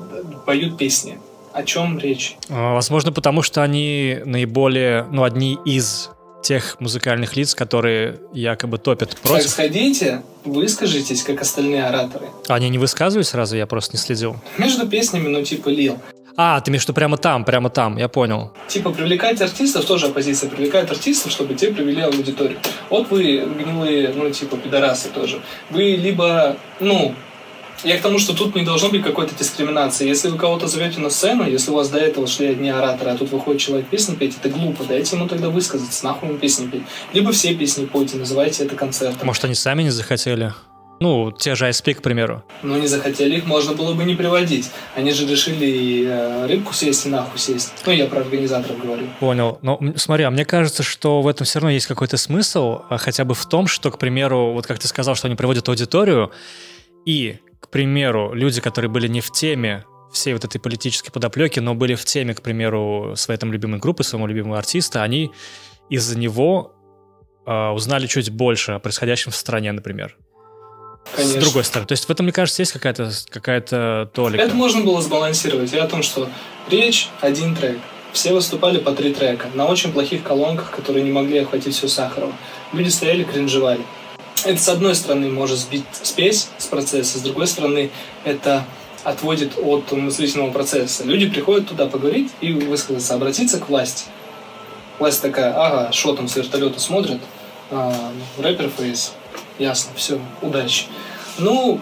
[0.47, 1.19] поют песни.
[1.53, 2.37] О чем речь?
[2.49, 6.11] А, возможно, потому что они наиболее, ну, одни из
[6.45, 9.45] тех музыкальных лиц, которые якобы топят против.
[9.45, 12.27] Так сходите, выскажитесь, как остальные ораторы.
[12.49, 14.37] Они не высказывались сразу, я просто не следил.
[14.59, 15.99] Между песнями, ну, типа, лил.
[16.37, 18.53] А, ты имеешь виду прямо там, прямо там, я понял.
[18.67, 22.59] Типа привлекать артистов, тоже оппозиция привлекает артистов, чтобы те привели аудиторию.
[22.91, 25.41] Вот вы гнилые, ну, типа, пидорасы тоже.
[25.71, 27.15] Вы либо, ну,
[27.83, 30.07] я к тому, что тут не должно быть какой-то дискриминации.
[30.07, 33.17] Если вы кого-то зовете на сцену, если у вас до этого шли одни ораторы, а
[33.17, 34.85] тут выходит человек песни петь, это глупо.
[34.85, 36.83] Дайте ему тогда высказаться, нахуй ему песни петь.
[37.13, 39.27] Либо все песни пойте, называйте это концертом.
[39.27, 40.53] Может, они сами не захотели?
[41.01, 42.45] Ну, те же ISP, к примеру.
[42.63, 44.71] Ну, не захотели, их можно было бы не приводить.
[44.95, 47.73] Они же решили э, рыбку съесть, и нахуй съесть.
[47.85, 49.07] Ну, я про организаторов говорю.
[49.21, 49.59] Понял.
[49.61, 53.25] Но смотри, а мне кажется, что в этом все равно есть какой-то смысл, а хотя
[53.25, 56.31] бы в том, что, к примеру, вот как ты сказал, что они приводят аудиторию,
[57.05, 61.75] и к примеру, люди, которые были не в теме всей вот этой политической подоплеки, но
[61.75, 65.33] были в теме, к примеру, своей там любимой группы, своего любимого артиста, они
[65.89, 66.75] из-за него
[67.47, 70.15] э, узнали чуть больше о происходящем в стране, например.
[71.17, 71.41] Конечно.
[71.41, 71.87] С другой стороны.
[71.87, 74.43] То есть в этом, мне кажется, есть какая-то какая толика.
[74.43, 75.73] Это можно было сбалансировать.
[75.73, 76.29] Я о том, что
[76.71, 77.79] речь один трек.
[78.13, 82.35] Все выступали по три трека на очень плохих колонках, которые не могли охватить все Сахарова.
[82.75, 83.81] Люди стояли, кринжевали
[84.45, 87.91] это с одной стороны может сбить спесь с процесса, с другой стороны
[88.25, 88.65] это
[89.03, 91.05] отводит от мыслительного процесса.
[91.05, 94.07] Люди приходят туда поговорить и высказаться, обратиться к власти.
[94.99, 97.21] Власть такая, ага, что там с вертолета смотрят,
[97.71, 99.13] а, рэпер Face,
[99.59, 100.87] ясно, все, удачи.
[101.37, 101.81] Ну,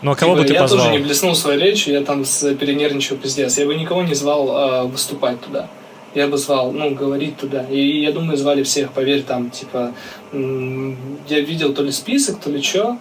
[0.00, 0.86] ну а кого типа, бы ты я позвал?
[0.86, 3.58] тоже не блеснул своей речью, я там перенервничал пиздец.
[3.58, 5.68] Я бы никого не звал а, выступать туда
[6.14, 7.64] я бы звал, ну, говорить туда.
[7.68, 9.92] И я думаю, звали всех, поверь, там, типа,
[10.32, 12.98] я видел то ли список, то ли что.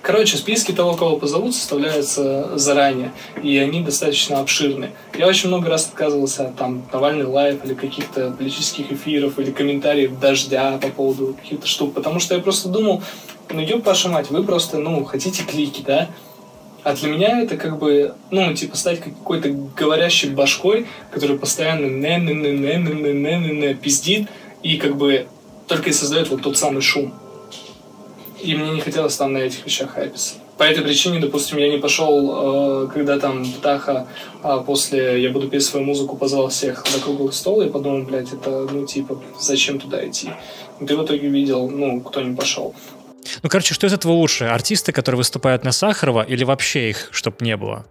[0.00, 4.90] Короче, списки того, кого позовут, составляются заранее, и они достаточно обширны.
[5.18, 10.18] Я очень много раз отказывался от там Навальный Live или каких-то политических эфиров или комментариев
[10.18, 13.02] дождя по поводу каких-то штук, потому что я просто думал,
[13.50, 16.08] ну, ёб ваша мать, вы просто, ну, хотите клики, да,
[16.88, 22.16] а для меня это как бы, ну, типа, стать какой-то говорящей башкой, который постоянно не
[22.16, 24.28] не не не не не не не не пиздит
[24.62, 25.26] и как бы
[25.66, 27.12] только и создает вот тот самый шум.
[28.40, 30.36] И мне не хотелось там на этих вещах хайпиться.
[30.56, 34.08] По этой причине, допустим, я не пошел, э, когда там Птаха
[34.42, 38.32] а после «Я буду петь свою музыку» позвал всех на круглый стол, и подумал, блядь,
[38.32, 40.30] это, ну, типа, зачем туда идти?
[40.78, 42.74] Ты в итоге видел, ну, кто не пошел.
[43.42, 44.44] Ну, короче, что из этого лучше?
[44.44, 47.86] Артисты, которые выступают на Сахарова, или вообще их, чтобы не было?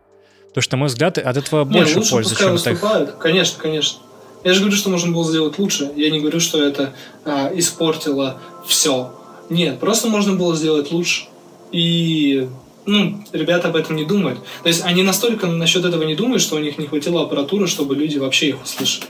[0.49, 3.11] Потому что, на мой взгляд, от этого не, больше лучше пользы, чем выступают.
[3.11, 3.19] Так...
[3.19, 3.99] Конечно, конечно.
[4.43, 5.91] Я же говорю, что можно было сделать лучше.
[5.95, 6.93] Я не говорю, что это
[7.25, 9.13] а, испортило все.
[9.49, 11.25] Нет, просто можно было сделать лучше.
[11.71, 12.47] И
[12.85, 14.39] ну, ребята об этом не думают.
[14.63, 17.95] То есть они настолько насчет этого не думают, что у них не хватило аппаратуры, чтобы
[17.95, 19.07] люди вообще их услышали.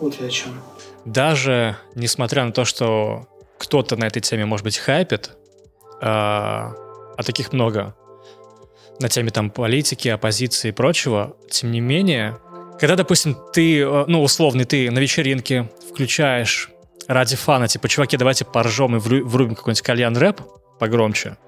[0.00, 0.60] Вот я о чем.
[1.04, 3.26] Даже несмотря на то, что
[3.58, 5.30] кто-то на этой теме, может быть, хайпит,
[6.06, 6.74] а,
[7.16, 7.94] а таких много,
[9.00, 12.36] на теме там политики, оппозиции и прочего, тем не менее,
[12.78, 16.68] когда, допустим, ты, э, ну, условный, ты на вечеринке включаешь
[17.08, 20.42] ради фана, типа, чуваки, давайте поржем и врубим какой-нибудь кальян рэп
[20.78, 21.38] погромче,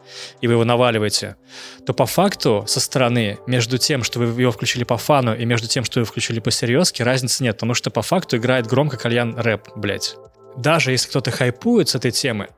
[0.41, 1.37] и вы его наваливаете,
[1.85, 5.69] то по факту со стороны между тем, что вы его включили по фану, и между
[5.69, 9.37] тем, что вы включили по серьезке, разницы нет, потому что по факту играет громко кальян
[9.37, 10.17] рэп, блядь.
[10.57, 12.49] Даже если кто-то хайпует с этой темы,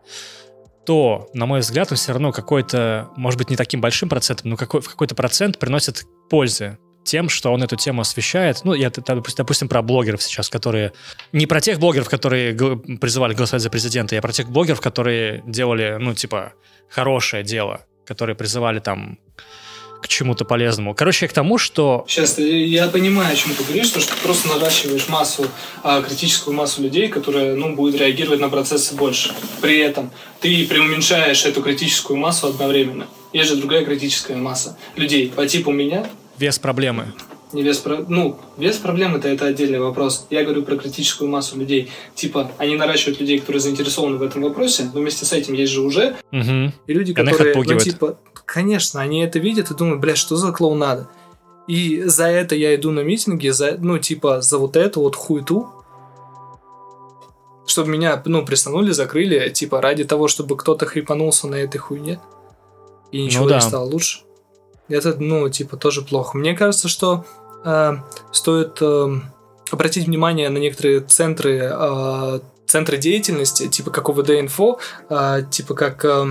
[0.89, 4.57] то, на мой взгляд, он все равно какой-то, может быть, не таким большим процентом, но
[4.57, 8.63] какой, в какой-то процент приносит пользы тем, что он эту тему освещает.
[8.65, 10.95] Ну, я, допустим, про блогеров сейчас, которые...
[11.33, 15.99] Не про тех блогеров, которые призывали голосовать за президента, я про тех блогеров, которые делали,
[16.01, 16.55] ну, типа,
[16.89, 19.19] хорошее дело, которые призывали там
[20.01, 20.95] к чему-то полезному.
[20.95, 22.05] Короче, я к тому, что...
[22.09, 25.47] Сейчас, я понимаю, о чем ты говоришь, что ты просто наращиваешь массу,
[25.83, 29.35] а, критическую массу людей, которые, ну, будут реагировать на процессы больше.
[29.61, 33.07] При этом ты преуменьшаешь эту критическую массу одновременно.
[33.33, 36.09] Есть же другая критическая масса людей по типу меня.
[36.39, 37.13] Вес проблемы.
[37.53, 38.05] Не вес, про...
[38.09, 40.27] ну, вес проблемы это, это отдельный вопрос.
[40.29, 41.91] Я говорю про критическую массу людей.
[42.15, 45.81] Типа, они наращивают людей, которые заинтересованы в этом вопросе, но вместе с этим есть же
[45.81, 46.73] уже угу.
[46.87, 48.19] и люди, которые, ну, типа,
[48.49, 51.07] Конечно, они это видят и думают, блядь, что за клоунада?
[51.67, 55.69] И за это я иду на митинги, за, ну, типа, за вот эту вот хуету,
[57.67, 62.21] чтобы меня, ну, пристанули, закрыли, типа, ради того, чтобы кто-то хрипанулся на этой хуйне,
[63.13, 63.55] и ничего ну, да.
[63.57, 64.21] не стало лучше.
[64.89, 66.39] Это, ну, типа, тоже плохо.
[66.39, 67.27] Мне кажется, что
[67.67, 67.97] э,
[68.33, 69.09] стоит э,
[69.71, 74.79] обратить внимание на некоторые центры э, центры деятельности, типа как ОВД-инфо,
[75.09, 76.29] а, типа как а,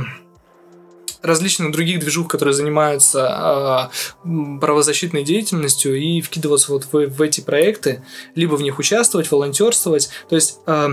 [1.27, 3.91] различных других движух, которые занимаются а,
[4.23, 8.03] правозащитной деятельностью, и вкидываться вот в, в эти проекты,
[8.35, 10.09] либо в них участвовать, волонтерствовать.
[10.29, 10.89] То есть а,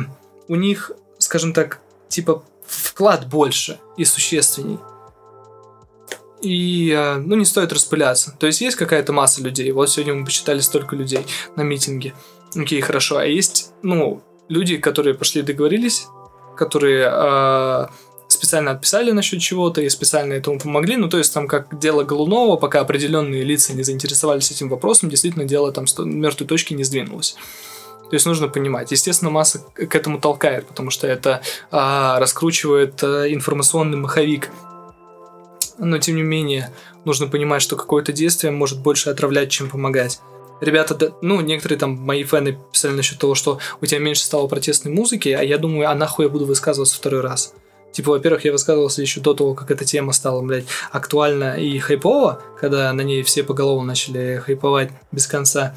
[0.49, 4.79] у них, скажем так, типа вклад больше и существенней.
[6.43, 8.37] И, а, ну, не стоит распыляться.
[8.39, 9.71] То есть есть какая-то масса людей.
[9.73, 11.27] Вот сегодня мы посчитали столько людей
[11.57, 12.15] на митинге.
[12.55, 13.17] Окей, хорошо.
[13.19, 16.07] А есть, ну, люди, которые пошли договорились,
[16.57, 17.87] которые э,
[18.35, 20.97] специально отписали насчет чего-то и специально этому помогли.
[20.97, 25.45] Ну, то есть там как дело Голунова, пока определенные лица не заинтересовались этим вопросом, действительно
[25.45, 27.37] дело там с мертвой точки не сдвинулось.
[28.11, 28.93] То есть нужно понимать.
[28.93, 34.51] Естественно, масса к этому толкает, потому что это а, раскручивает а, информационный маховик.
[35.79, 36.71] Но тем не менее,
[37.05, 40.21] нужно понимать, что какое-то действие может больше отравлять, чем помогать
[40.61, 44.93] ребята, ну, некоторые там мои фэны писали насчет того, что у тебя меньше стало протестной
[44.93, 47.55] музыки, а я думаю, а нахуй я буду высказываться второй раз?
[47.95, 52.43] Типа, во-первых, я высказывался еще до того, как эта тема стала, блядь, актуальна и хайпова,
[52.61, 55.77] когда на ней все поголовно начали хайповать без конца.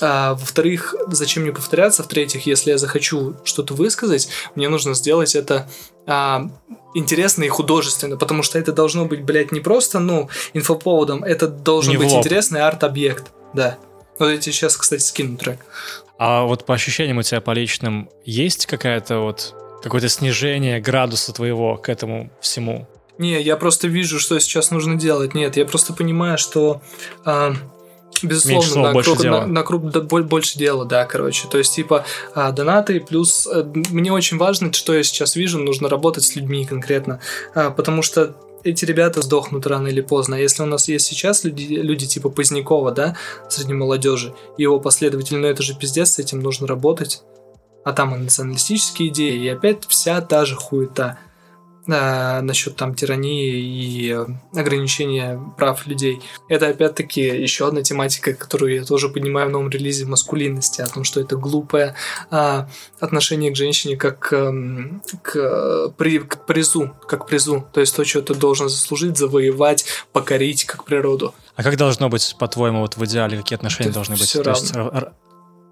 [0.00, 2.02] А, во-вторых, зачем мне повторяться?
[2.02, 5.68] В-третьих, если я захочу что-то высказать, мне нужно сделать это
[6.06, 6.48] а,
[6.94, 11.90] интересно и художественно, потому что это должно быть, блядь, не просто, ну, инфоповодом, это должен
[11.92, 13.32] не быть интересный арт-объект.
[13.52, 13.76] Да.
[14.18, 15.60] Вот я тебе сейчас, кстати, скину трек.
[16.18, 21.76] А вот по ощущениям у тебя по личным есть какая-то вот какое-то снижение градуса твоего
[21.76, 22.86] к этому всему?
[23.18, 25.34] Не, я просто вижу, что сейчас нужно делать.
[25.34, 26.80] Нет, я просто понимаю, что
[27.24, 27.52] э,
[28.22, 29.40] безусловно слов, на, больше круг, дела.
[29.40, 31.48] на, на круг да, больше дела, да, короче.
[31.48, 32.04] То есть типа
[32.34, 36.64] э, донаты плюс э, мне очень важно, что я сейчас вижу, нужно работать с людьми
[36.64, 37.20] конкретно,
[37.54, 40.36] э, потому что эти ребята сдохнут рано или поздно.
[40.36, 43.16] А если у нас есть сейчас люди, люди типа Позднякова, да,
[43.48, 47.22] среди молодежи, его последователи, ну это же пиздец, с этим нужно работать.
[47.84, 51.18] А там и националистические идеи, и опять вся та же хуета
[51.86, 54.16] э, насчет там тирании и
[54.54, 56.20] ограничения прав людей.
[56.48, 61.04] Это опять-таки еще одна тематика, которую я тоже поднимаю в новом релизе маскулинности, о том,
[61.04, 61.94] что это глупое
[62.30, 62.66] э,
[63.00, 64.52] отношение к женщине как э,
[65.22, 67.66] к, при, к призу, как призу.
[67.72, 71.34] То есть то, что ты должен заслужить, завоевать, покорить как природу.
[71.56, 74.34] А как должно быть, по-твоему, вот в идеале, какие отношения это должны быть?
[74.36, 74.52] Равно.
[74.52, 74.74] То есть,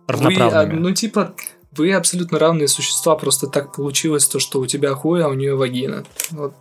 [0.06, 0.74] равноправными?
[0.74, 1.34] Вы, ну, типа,
[1.78, 5.54] вы абсолютно равные существа, просто так получилось то, что у тебя хуй, а у нее
[5.54, 6.04] вагина.
[6.30, 6.54] Вот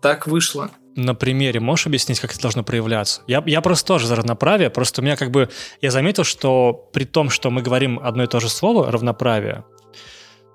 [0.00, 0.70] так вышло.
[0.96, 3.22] На примере можешь объяснить, как это должно проявляться?
[3.26, 5.48] Я, я просто тоже за равноправие, просто у меня как бы...
[5.80, 9.64] Я заметил, что при том, что мы говорим одно и то же слово, равноправие,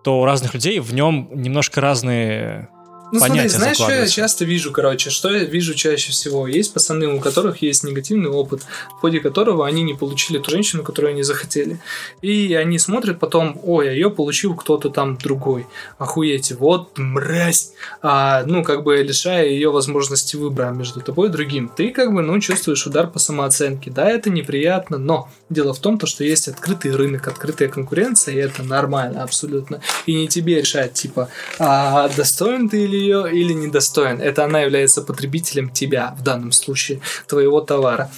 [0.03, 2.69] то у разных людей в нем немножко разные
[3.11, 6.47] ну смотри, знаешь, что я часто вижу, короче, что я вижу чаще всего?
[6.47, 10.83] Есть пацаны, у которых есть негативный опыт, в ходе которого они не получили ту женщину,
[10.83, 11.79] которую они захотели.
[12.21, 15.65] И они смотрят потом, ой, а ее получил кто-то там другой.
[15.97, 17.71] Охуеть, вот мразь.
[18.01, 21.71] А, ну, как бы лишая ее возможности выбора между тобой и другим.
[21.75, 23.91] Ты как бы, ну, чувствуешь удар по самооценке.
[23.91, 28.37] Да, это неприятно, но дело в том, то, что есть открытый рынок, открытая конкуренция, и
[28.37, 29.81] это нормально абсолютно.
[30.05, 34.21] И не тебе решать, типа, а достоин ты или ее или недостоин.
[34.21, 38.11] Это она является потребителем тебя, в данном случае, твоего товара,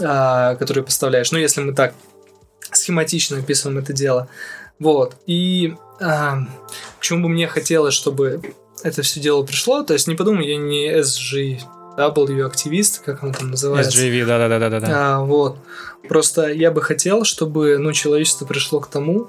[0.00, 1.32] а, который поставляешь.
[1.32, 1.94] Ну, если мы так
[2.72, 4.28] схематично описываем это дело.
[4.78, 5.16] Вот.
[5.26, 6.40] И а,
[6.98, 8.42] к чему бы мне хотелось, чтобы
[8.82, 11.60] это все дело пришло, то есть не подумай, я не SG
[11.96, 13.98] W активист, как он там называется.
[13.98, 14.80] SGV, да-да-да.
[14.80, 14.86] да.
[14.90, 15.58] А, вот.
[16.08, 19.28] Просто я бы хотел, чтобы ну, человечество пришло к тому,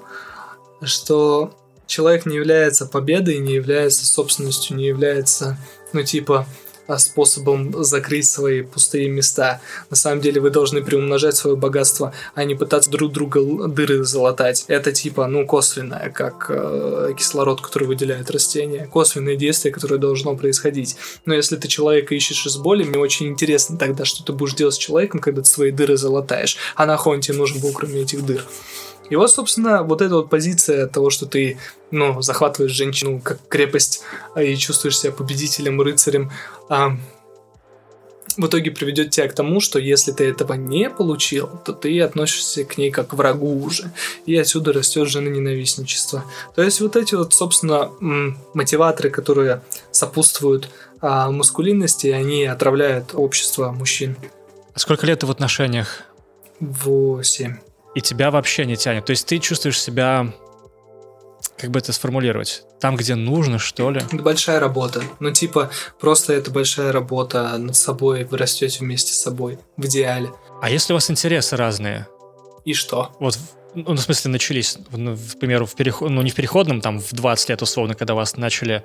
[0.82, 1.54] что
[1.88, 5.58] человек не является победой, не является собственностью, не является,
[5.92, 6.46] ну, типа,
[6.88, 9.60] а, способом закрыть свои пустые места.
[9.90, 14.64] На самом деле вы должны приумножать свое богатство, а не пытаться друг друга дыры залатать.
[14.68, 18.88] Это типа, ну, косвенное, как э, кислород, который выделяет растения.
[18.90, 20.96] Косвенное действие, которое должно происходить.
[21.26, 24.74] Но если ты человека ищешь из боли, мне очень интересно тогда, что ты будешь делать
[24.74, 26.56] с человеком, когда ты свои дыры залатаешь.
[26.74, 28.46] А нахуй он тебе нужен был, кроме этих дыр?
[29.10, 31.58] И вот, собственно, вот эта вот позиция того, что ты,
[31.90, 34.02] ну, захватываешь женщину как крепость
[34.34, 36.30] а, и чувствуешь себя победителем, рыцарем,
[36.68, 36.96] а,
[38.36, 42.64] в итоге приведет тебя к тому, что если ты этого не получил, то ты относишься
[42.64, 43.92] к ней как к врагу уже.
[44.26, 46.24] И отсюда растет женоненавистничество.
[46.54, 47.90] То есть вот эти вот, собственно,
[48.54, 54.16] мотиваторы, которые сопутствуют а, маскулинности, они отравляют общество мужчин.
[54.72, 56.02] А сколько лет ты в отношениях?
[56.60, 57.56] Восемь
[57.98, 59.06] и тебя вообще не тянет.
[59.06, 60.32] То есть ты чувствуешь себя,
[61.56, 64.00] как бы это сформулировать, там, где нужно, что ли?
[64.00, 65.02] Это большая работа.
[65.18, 65.68] Ну, типа,
[65.98, 70.30] просто это большая работа над собой, вы растете вместе с собой, в идеале.
[70.62, 72.06] А если у вас интересы разные?
[72.64, 73.16] И что?
[73.18, 73.36] Вот
[73.74, 77.12] ну, в смысле, начались, ну, к примеру, в переход, ну, не в переходном, там, в
[77.12, 78.84] 20 лет, условно, когда у вас начали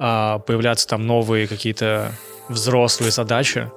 [0.00, 2.12] а, появляться там новые какие-то
[2.48, 3.70] взрослые задачи?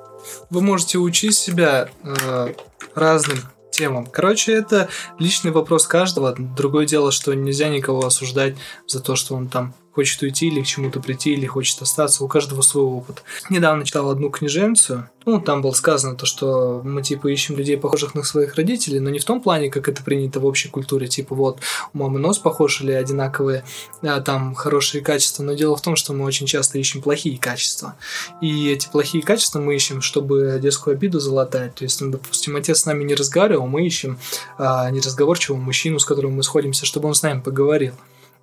[0.50, 2.54] Вы можете учить себя э,
[2.96, 3.44] разным
[3.76, 4.06] темам.
[4.06, 6.36] Короче, это личный вопрос каждого.
[6.38, 8.56] Другое дело, что нельзя никого осуждать
[8.88, 12.24] за то, что он там хочет уйти или к чему-то прийти, или хочет остаться.
[12.24, 13.24] У каждого свой опыт.
[13.50, 15.10] Недавно читал одну книженцию.
[15.26, 19.10] Ну, там было сказано то, что мы, типа, ищем людей, похожих на своих родителей, но
[19.10, 21.08] не в том плане, как это принято в общей культуре.
[21.08, 21.60] Типа, вот,
[21.94, 23.64] у мамы нос похож или одинаковые,
[24.04, 25.44] а, там, хорошие качества.
[25.44, 27.96] Но дело в том, что мы очень часто ищем плохие качества.
[28.42, 31.74] И эти плохие качества мы ищем, чтобы детскую обиду залатать.
[31.76, 34.20] То есть, ну, допустим, отец с нами не разговаривал, мы ищем
[34.58, 37.94] а, неразговорчивого мужчину, с которым мы сходимся, чтобы он с нами поговорил.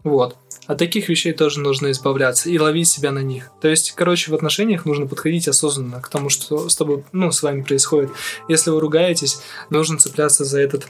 [0.03, 0.37] Вот.
[0.67, 3.51] От таких вещей тоже нужно избавляться и ловить себя на них.
[3.61, 7.43] То есть, короче, в отношениях нужно подходить осознанно к тому, что с тобой, ну, с
[7.43, 8.11] вами происходит.
[8.49, 9.41] Если вы ругаетесь,
[9.71, 10.87] нужно цепляться за этот,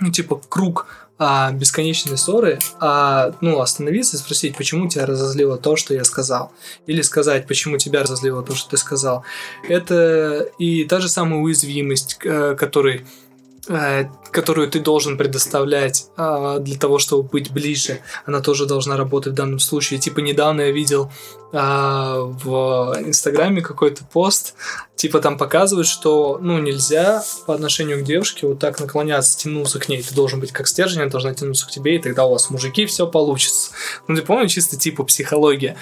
[0.00, 0.86] ну, типа, круг
[1.18, 6.52] а, бесконечной ссоры, а, ну, остановиться и спросить, почему тебя разозлило то, что я сказал.
[6.86, 9.24] Или сказать, почему тебя разозлило то, что ты сказал.
[9.68, 13.06] Это и та же самая уязвимость, э, которой
[14.30, 19.36] которую ты должен предоставлять э, для того, чтобы быть ближе, она тоже должна работать в
[19.36, 19.98] данном случае.
[19.98, 21.10] Типа недавно я видел
[21.56, 24.54] э, в Инстаграме какой-то пост,
[24.94, 29.88] типа там показывают, что ну нельзя по отношению к девушке вот так наклоняться, тянуться к
[29.88, 30.02] ней.
[30.02, 32.86] Ты должен быть как стержень, она должна тянуться к тебе, и тогда у вас мужики
[32.86, 33.72] все получится.
[34.08, 35.76] Ну ты помнишь, чисто типа психология.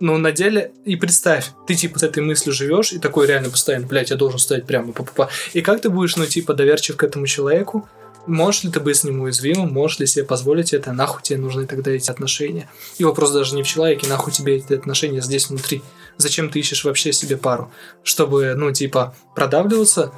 [0.00, 3.86] Но на деле и представь, ты типа с этой мыслью живешь и такой реально постоянно,
[3.86, 5.28] блядь, я должен стоять прямо, па -па -па.
[5.52, 7.88] и как ты будешь, ну типа доверчив к этому человеку?
[8.26, 9.72] Можешь ли ты быть с ним уязвимым?
[9.72, 10.92] Можешь ли себе позволить это?
[10.92, 12.68] Нахуй тебе нужны тогда эти отношения?
[12.98, 15.82] И вопрос даже не в человеке, нахуй тебе эти отношения здесь внутри.
[16.16, 17.70] Зачем ты ищешь вообще себе пару?
[18.02, 20.12] Чтобы, ну, типа, продавливаться,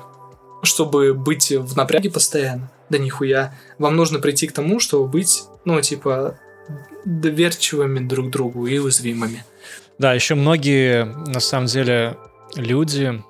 [0.63, 2.71] чтобы быть в напряге постоянно?
[2.89, 3.55] Да нихуя.
[3.79, 6.39] Вам нужно прийти к тому, чтобы быть, ну, типа,
[7.05, 9.45] доверчивыми друг другу и уязвимыми.
[9.99, 12.17] Да, еще многие, на самом деле,
[12.55, 13.23] люди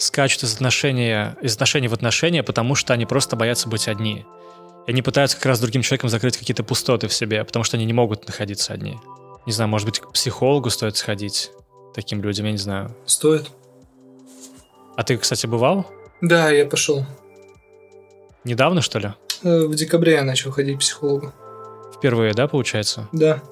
[0.00, 4.24] скачут из отношения, из отношений в отношения, потому что они просто боятся быть одни.
[4.86, 7.84] И они пытаются как раз другим человеком закрыть какие-то пустоты в себе, потому что они
[7.84, 8.98] не могут находиться одни.
[9.46, 11.50] Не знаю, может быть, к психологу стоит сходить
[11.94, 12.96] таким людям, я не знаю.
[13.04, 13.50] Стоит.
[14.96, 15.86] А ты, кстати, бывал?
[16.20, 17.04] Да, я пошел.
[18.44, 19.12] Недавно, что ли?
[19.42, 21.32] Э, в декабре я начал ходить к психологу.
[21.94, 23.08] Впервые, да, получается?
[23.12, 23.42] Да.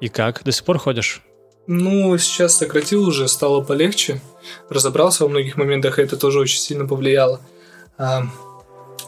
[0.00, 0.42] И как?
[0.44, 1.22] До сих пор ходишь?
[1.66, 4.20] Ну, сейчас сократил уже, стало полегче.
[4.68, 7.40] Разобрался во многих моментах, и это тоже очень сильно повлияло.
[7.98, 8.24] А,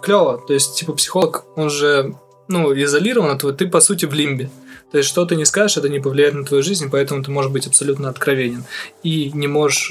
[0.01, 0.43] клево.
[0.47, 2.14] То есть, типа, психолог, он же,
[2.49, 4.51] ну, изолирован от твоего, ты, по сути, в лимбе.
[4.91, 7.51] То есть, что ты не скажешь, это не повлияет на твою жизнь, поэтому ты можешь
[7.51, 8.64] быть абсолютно откровенен.
[9.03, 9.91] И не можешь,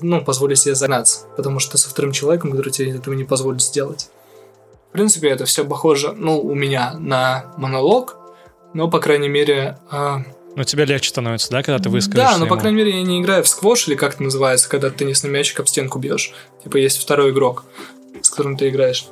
[0.00, 4.08] ну, позволить себе загнаться, потому что со вторым человеком, который тебе этого не позволит сделать.
[4.88, 8.16] В принципе, это все похоже, ну, у меня на монолог,
[8.72, 9.78] но, по крайней мере,
[10.58, 13.02] а, ну, тебе легче становится, да, когда ты выскажешься Да, но, по крайней мере, я
[13.02, 16.32] не играю в сквош, или как это называется, когда ты теннисный мячик об стенку бьешь.
[16.64, 17.64] Типа, есть второй игрок,
[18.22, 19.06] с которым ты играешь.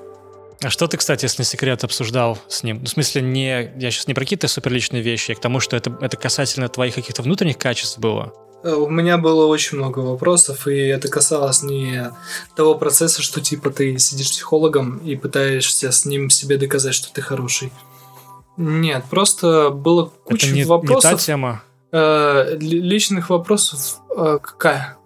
[0.61, 2.79] А что ты, кстати, если не секрет, обсуждал с ним?
[2.79, 5.77] Ну, в смысле, не, я сейчас не про какие-то суперличные вещи, а к тому, что
[5.77, 8.33] это, это касательно твоих каких-то внутренних качеств было.
[8.65, 12.11] Э, у меня было очень много вопросов, и это касалось не
[12.57, 17.23] того процесса, что типа ты сидишь психологом и пытаешься с ним себе доказать, что ты
[17.23, 17.71] хороший.
[18.57, 21.11] Нет, просто было куча Это не, вопросов.
[21.11, 21.63] не та тема.
[21.93, 24.97] Э, личных вопросов э, какая?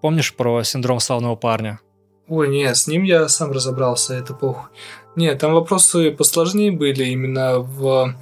[0.00, 1.80] Помнишь про синдром славного парня?
[2.28, 4.70] Ой, нет, с ним я сам разобрался, это похуй.
[5.16, 8.14] Нет, там вопросы посложнее были именно в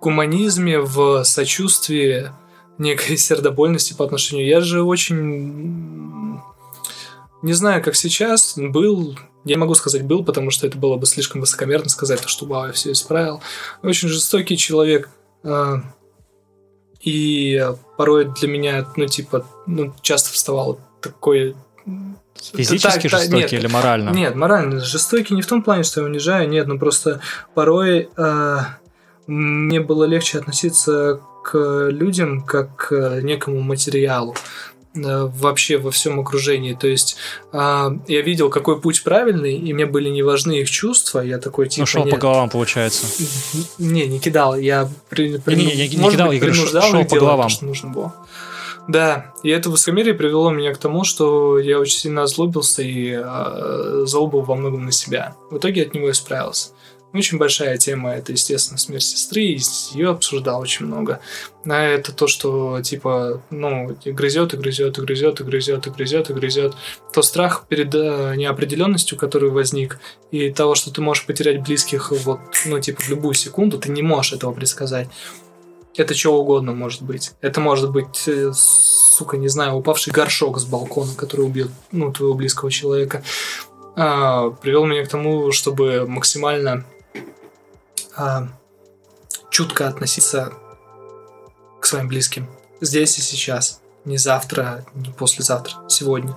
[0.00, 2.30] гуманизме, в сочувствии,
[2.78, 4.46] некой сердобольности по отношению.
[4.46, 6.35] Я же очень...
[7.42, 9.16] Не знаю, как сейчас, был
[9.46, 12.66] я не могу сказать был, потому что это было бы слишком высокомерно сказать, что вау,
[12.66, 13.40] я все исправил.
[13.82, 15.08] Очень жестокий человек.
[15.44, 15.82] А,
[17.00, 17.64] и
[17.96, 21.54] порой для меня, ну, типа, ну, часто вставало такое
[22.54, 24.10] Физически так, жестокий нет, или морально?
[24.10, 24.80] Нет, морально.
[24.80, 27.20] Жестокий не в том плане, что я унижаю, нет, но просто
[27.54, 28.58] порой э,
[29.26, 34.34] мне было легче относиться к людям как к некому материалу.
[34.96, 36.74] Э, вообще во всем окружении.
[36.74, 37.16] То есть
[37.52, 41.20] э, я видел, какой путь правильный, и мне были не важны их чувства.
[41.20, 41.82] Я такой типа.
[41.82, 43.06] Ну, шел по головам, получается.
[43.78, 44.56] Не, не кидал.
[44.56, 47.48] Я при, при, не, не, не, не кидал, быть, я говорю, шел по головам.
[47.48, 48.14] что нужно было.
[48.88, 54.02] Да, и это высокомерие привело меня к тому, что я очень сильно озлобился и э,
[54.06, 55.34] злобил во многом на себя.
[55.50, 56.68] В итоге от него исправился.
[57.16, 59.60] Очень большая тема, это, естественно, смерть сестры, и
[59.94, 61.20] ее обсуждал очень много.
[61.64, 66.30] А это то, что, типа, ну, грызет, и грызет, и грызет, и грызет, и грызет,
[66.30, 66.74] и грызет.
[67.14, 69.98] То страх перед э, неопределенностью, который возник,
[70.30, 74.02] и того, что ты можешь потерять близких, вот, ну, типа, в любую секунду, ты не
[74.02, 75.08] можешь этого предсказать.
[75.96, 77.32] Это что угодно может быть.
[77.40, 82.34] Это может быть, э, сука, не знаю, упавший горшок с балкона, который убьет, ну, твоего
[82.34, 83.22] близкого человека.
[83.96, 86.84] А, привел меня к тому, чтобы максимально
[88.16, 88.48] а,
[89.50, 90.52] чутко относиться
[91.80, 92.48] к своим близким.
[92.80, 93.80] Здесь и сейчас.
[94.04, 96.36] Не завтра, не послезавтра, сегодня.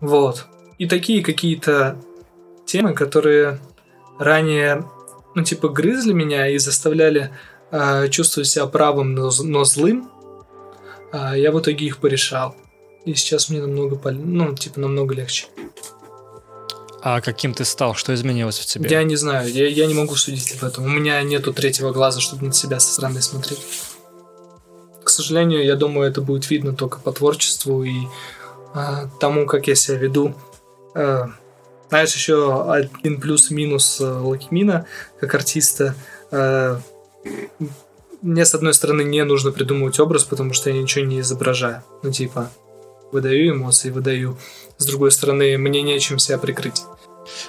[0.00, 0.46] Вот.
[0.78, 1.96] И такие какие-то
[2.66, 3.60] темы, которые
[4.18, 4.84] ранее,
[5.34, 7.30] ну, типа, грызли меня и заставляли
[7.70, 10.10] э, чувствовать себя правым, но, но злым,
[11.12, 12.54] э, я в итоге их порешал.
[13.04, 15.46] И сейчас мне намного, ну, типа, намного легче.
[17.02, 17.94] А каким ты стал?
[17.94, 18.90] Что изменилось в тебе?
[18.90, 20.84] Я не знаю, я, я не могу судить об этом.
[20.84, 23.60] У меня нету третьего глаза, чтобы на себя со стороны смотреть.
[25.02, 28.06] К сожалению, я думаю, это будет видно только по творчеству и
[28.74, 30.34] а, тому, как я себя веду.
[30.94, 31.30] А,
[31.88, 34.86] знаешь, еще один плюс-минус э, Лакимина
[35.18, 35.94] как артиста.
[36.30, 36.80] А,
[38.22, 41.82] мне, с одной стороны, не нужно придумывать образ, потому что я ничего не изображаю.
[42.02, 42.50] Ну, типа,
[43.10, 44.38] выдаю эмоции, выдаю
[44.80, 46.82] с другой стороны, мне нечем себя прикрыть.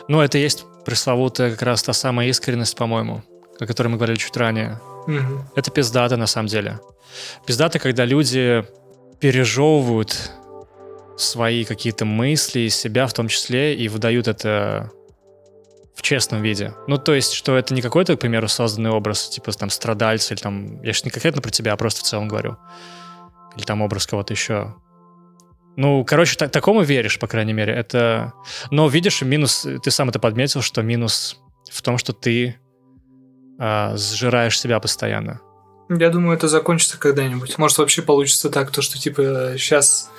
[0.10, 3.24] Ну, это есть пресловутая как раз та самая искренность, по-моему,
[3.58, 4.82] о которой мы говорили чуть ранее.
[5.08, 5.46] Угу.
[5.56, 6.80] Это пиздата на самом деле.
[7.46, 8.66] Пиздата, когда люди
[9.20, 10.32] пережевывают
[11.18, 14.92] свои какие-то мысли себя в том числе и выдают это
[15.96, 16.74] в честном виде.
[16.88, 20.42] Ну, то есть, что это не какой-то, к примеру, созданный образ, типа там страдальца или
[20.42, 20.82] там...
[20.82, 22.58] Я же не конкретно про тебя, а просто в целом говорю.
[23.56, 24.74] Или там образ кого-то еще.
[25.78, 27.74] Ну, короче, так, такому веришь, по крайней мере.
[27.74, 28.34] Это...
[28.72, 31.40] Но видишь, минус, ты сам это подметил, что минус
[31.72, 32.58] в том, что ты
[33.60, 35.40] э, сжираешь себя постоянно.
[35.90, 37.58] Я думаю, это закончится когда-нибудь.
[37.58, 40.10] Может, вообще получится так, то, что, типа, сейчас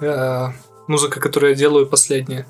[0.00, 0.46] э,
[0.88, 2.46] музыка, которую я делаю, последняя.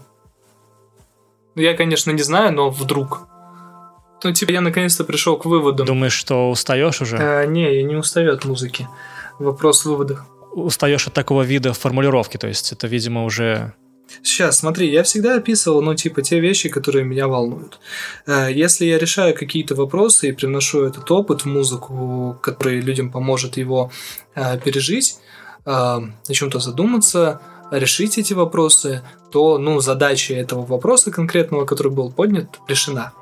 [1.54, 3.28] Я, конечно, не знаю, но вдруг.
[4.24, 5.86] Ну, типа, я наконец-то пришел к выводам.
[5.86, 7.16] Думаешь, что устаешь уже?
[7.16, 8.88] Э, не, я не устаю от музыки.
[9.38, 10.26] Вопрос в выводах
[10.56, 13.74] устаешь от такого вида формулировки, то есть это, видимо, уже...
[14.22, 17.80] Сейчас, смотри, я всегда описывал, ну, типа, те вещи, которые меня волнуют.
[18.26, 23.56] Э, если я решаю какие-то вопросы и приношу этот опыт в музыку, который людям поможет
[23.56, 23.90] его
[24.34, 25.18] э, пережить,
[25.64, 27.40] э, о чем-то задуматься,
[27.72, 29.02] решить эти вопросы,
[29.32, 33.12] то, ну, задача этого вопроса конкретного, который был поднят, решена.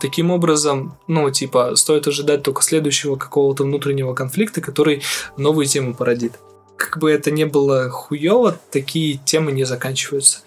[0.00, 5.02] Таким образом, ну, типа, стоит ожидать только следующего какого-то внутреннего конфликта, который
[5.38, 6.34] новую тему породит
[6.84, 10.40] как бы это не было хуево, такие темы не заканчиваются.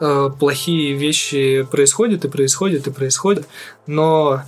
[0.00, 3.48] Э, плохие вещи происходят и происходят и происходят,
[3.88, 4.42] но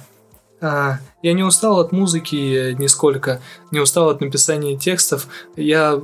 [0.61, 0.93] э,
[1.23, 3.41] я не устал от музыки нисколько,
[3.73, 5.27] не устал от написания текстов.
[5.57, 6.01] Я,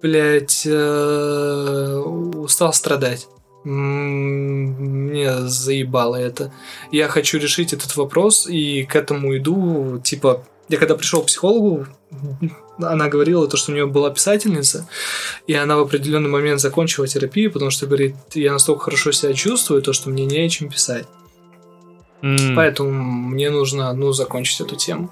[0.00, 2.02] блядь, э,
[2.36, 3.26] устал страдать.
[3.64, 6.52] Мне заебало это.
[6.92, 11.86] Я хочу решить этот вопрос, и к этому иду, типа, я когда пришел к психологу,
[12.78, 14.88] она говорила то, что у нее была писательница,
[15.48, 19.82] и она в определенный момент закончила терапию, потому что говорит, я настолько хорошо себя чувствую,
[19.82, 21.06] то, что мне не о чем писать.
[22.22, 22.54] Mm.
[22.54, 25.10] Поэтому мне нужно, ну, закончить эту тему.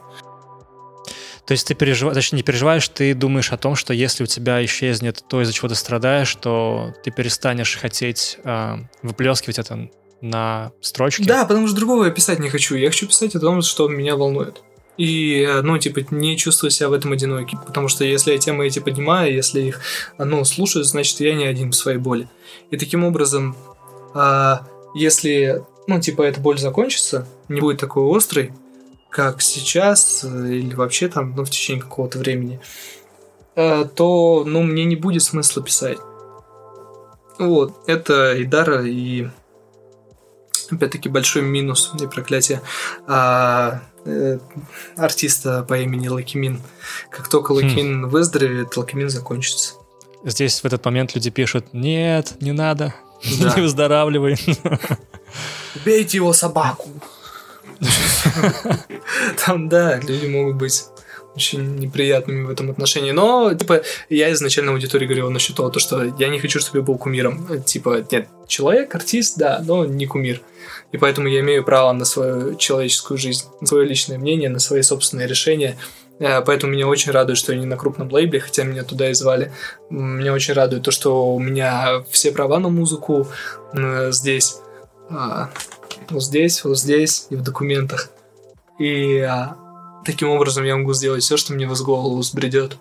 [1.44, 4.64] То есть ты переживаешь, точнее, не переживаешь, ты думаешь о том, что если у тебя
[4.64, 9.88] исчезнет то, из-за чего ты страдаешь, то ты перестанешь хотеть э, выплескивать это
[10.20, 11.22] на строчки?
[11.22, 12.76] Да, потому что другого я писать не хочу.
[12.76, 14.62] Я хочу писать о том, что меня волнует
[14.98, 18.66] и, э, ну, типа, не чувствую себя в этом одиноким, потому что если я темы
[18.66, 19.80] эти поднимаю, если их,
[20.18, 22.28] ну, слушаю, значит, я не один в своей боли.
[22.70, 23.56] И таким образом,
[24.12, 28.52] а, если, ну, типа, эта боль закончится, не будет такой острой,
[29.08, 32.60] как сейчас э, или вообще там, ну, в течение какого-то времени,
[33.54, 35.98] э, то, ну, мне не будет смысла писать.
[37.38, 39.28] Вот, это и дар, и
[40.70, 42.60] опять-таки большой минус и проклятие
[43.06, 44.38] а, э,
[44.96, 46.60] артиста по имени Loqiemean.
[47.10, 48.08] Как только Loqiemean хм.
[48.08, 49.74] выздоровеет, Loqiemean закончится.
[50.24, 52.94] Здесь в этот момент люди пишут, нет, не надо,
[53.40, 53.54] да.
[53.54, 54.36] не выздоравливай.
[55.84, 56.88] Бейте его собаку.
[59.44, 60.84] Там, да, люди могут быть
[61.36, 63.12] очень неприятными в этом отношении.
[63.12, 66.98] Но, типа, я изначально аудитории говорил насчет того, что я не хочу, чтобы я был
[66.98, 67.62] кумиром.
[67.62, 70.42] Типа, нет, человек, артист, да, но не кумир.
[70.92, 74.82] И поэтому я имею право на свою человеческую жизнь, на свое личное мнение, на свои
[74.82, 75.76] собственные решения.
[76.18, 79.14] Э, поэтому меня очень радует, что я не на крупном лейбле, хотя меня туда и
[79.14, 79.52] звали.
[79.90, 83.28] Меня очень радует то, что у меня все права на музыку
[84.10, 84.56] здесь.
[85.10, 85.50] А,
[86.10, 88.10] вот здесь, вот здесь и в документах.
[88.78, 89.56] И а,
[90.04, 92.76] таким образом я могу сделать все, что мне в голову сбредет.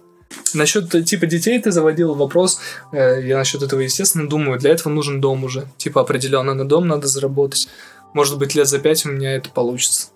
[0.53, 2.59] Насчет типа детей ты заводил вопрос.
[2.91, 4.59] Э, я насчет этого, естественно, думаю.
[4.59, 5.67] Для этого нужен дом уже.
[5.77, 7.67] Типа определенно на дом надо заработать.
[8.13, 10.09] Может быть, лет за пять у меня это получится.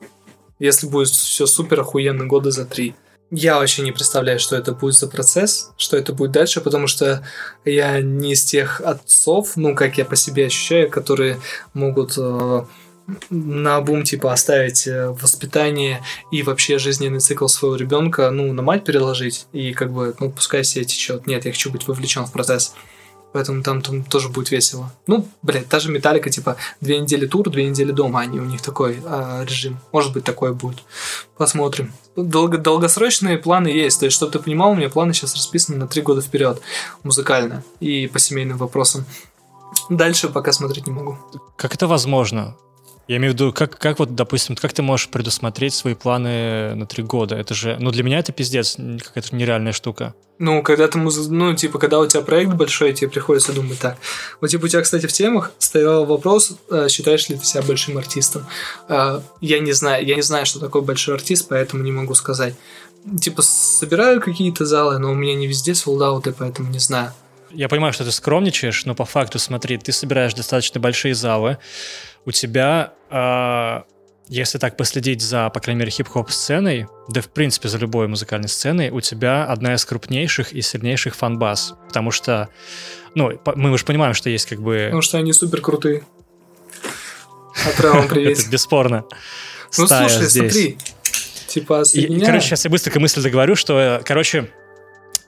[0.59, 2.95] Если будет все супер охуенно, года за три.
[3.33, 7.25] Я вообще не представляю, что это будет за процесс, что это будет дальше, потому что
[7.63, 11.39] я не из тех отцов, ну, как я по себе ощущаю, которые
[11.73, 12.65] могут э,
[13.29, 18.83] на бум типа оставить э, воспитание и вообще жизненный цикл своего ребенка, ну, на мать
[18.83, 21.25] переложить и как бы, ну, пускай себе течет.
[21.25, 22.75] Нет, я хочу быть вовлечен в процесс.
[23.33, 24.91] Поэтому там, там тоже будет весело.
[25.07, 28.61] Ну, блядь, та же металлика, типа, две недели тур, две недели дома, они у них
[28.61, 29.79] такой э, режим.
[29.91, 30.79] Может быть, такое будет.
[31.37, 31.93] Посмотрим.
[32.15, 33.99] Долго, долгосрочные планы есть.
[33.99, 36.61] То есть, чтобы ты понимал, у меня планы сейчас расписаны на три года вперед.
[37.03, 37.63] Музыкально.
[37.79, 39.05] И по семейным вопросам.
[39.89, 41.17] Дальше пока смотреть не могу.
[41.55, 42.55] Как это возможно?
[43.11, 46.85] Я имею в виду, как, как вот, допустим, как ты можешь предусмотреть свои планы на
[46.85, 47.35] три года?
[47.35, 50.13] Это же, ну, для меня это пиздец, какая-то нереальная штука.
[50.39, 51.27] Ну, когда ты, муз...
[51.27, 53.97] ну, типа, когда у тебя проект большой, тебе приходится думать так.
[54.39, 57.97] Вот, типа, у тебя, кстати, в темах стоял вопрос, э, считаешь ли ты себя большим
[57.97, 58.47] артистом.
[58.87, 62.55] Э, я не знаю, я не знаю, что такое большой артист, поэтому не могу сказать.
[63.19, 67.11] Типа, собираю какие-то залы, но у меня не везде солдаты, поэтому не знаю.
[67.53, 71.57] Я понимаю, что ты скромничаешь, но по факту, смотри, ты собираешь достаточно большие залы,
[72.25, 73.81] у тебя, э,
[74.27, 78.49] если так последить за, по крайней мере, хип-хоп сценой, да в принципе за любой музыкальной
[78.49, 81.75] сценой, у тебя одна из крупнейших и сильнейших фан-баз.
[81.87, 82.49] Потому что,
[83.15, 84.85] ну, мы уже понимаем, что есть как бы...
[84.85, 86.03] Потому что они супер крутые.
[87.67, 88.39] Отправим привет.
[88.39, 89.05] Это бесспорно.
[89.77, 90.77] Ну слушай, смотри,
[91.47, 91.83] типа
[92.25, 94.51] Короче, сейчас я быстренько мысль договорю, что, короче,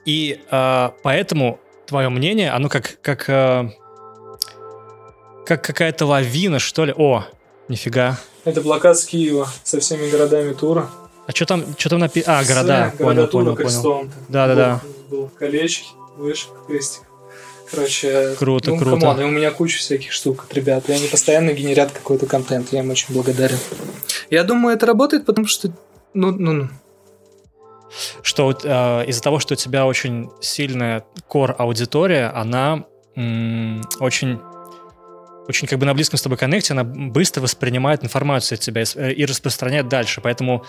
[0.04, 3.70] и э, поэтому твое мнение, оно как, как э,
[5.44, 6.94] как какая-то лавина, что ли.
[6.96, 7.24] О,
[7.68, 8.18] нифига.
[8.44, 10.88] Это плакат с Киева со всеми городами тура.
[11.26, 12.38] А что там, что там написано?
[12.38, 12.92] А, города.
[12.94, 14.10] С, понял, понял, понял.
[14.28, 14.80] Да, да, да.
[15.08, 17.02] Был колечки, вышка, крестик.
[17.70, 19.00] Короче, круто, ну, круто.
[19.00, 20.88] Come on, и у меня куча всяких штук от ребят.
[20.88, 22.72] И они постоянно генерят какой-то контент.
[22.72, 23.58] Я им очень благодарен.
[24.30, 25.68] Я думаю, это работает, потому что.
[26.12, 26.68] Ну, ну, ну.
[28.22, 32.84] Что э, из-за того, что у тебя очень сильная core аудитория, она
[33.16, 34.40] м- очень
[35.48, 39.22] очень как бы на близком с тобой коннекте, она быстро воспринимает информацию от тебя и,
[39.22, 40.20] э, распространяет дальше.
[40.20, 40.64] Поэтому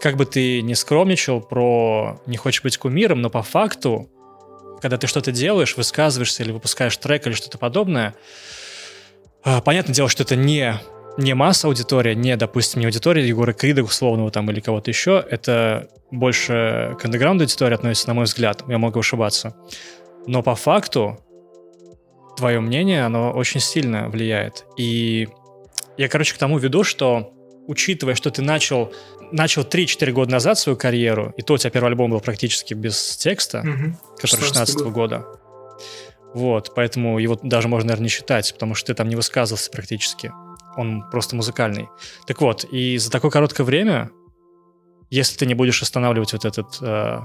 [0.00, 4.08] как бы ты не скромничал про не хочешь быть кумиром, но по факту,
[4.80, 8.14] когда ты что-то делаешь, высказываешься или выпускаешь трек или что-то подобное,
[9.42, 10.80] а, понятное дело, что это не
[11.16, 15.88] не масса аудитория, не, допустим, не аудитория Егора Крида, условного там, или кого-то еще, это
[16.10, 19.56] больше к андеграунду аудитории относится, на мой взгляд, я могу ошибаться.
[20.26, 21.23] Но по факту
[22.36, 24.66] твое мнение, оно очень сильно влияет.
[24.76, 25.28] И
[25.96, 27.32] я, короче, к тому веду, что
[27.66, 28.92] учитывая, что ты начал,
[29.32, 33.16] начал 3-4 года назад свою карьеру, и то у тебя первый альбом был практически без
[33.16, 33.96] текста, угу.
[34.20, 35.26] который 16 -го года.
[36.34, 40.32] Вот, поэтому его даже можно, наверное, не считать, потому что ты там не высказывался практически.
[40.76, 41.88] Он просто музыкальный.
[42.26, 44.10] Так вот, и за такое короткое время,
[45.10, 47.20] если ты не будешь останавливать вот этот э,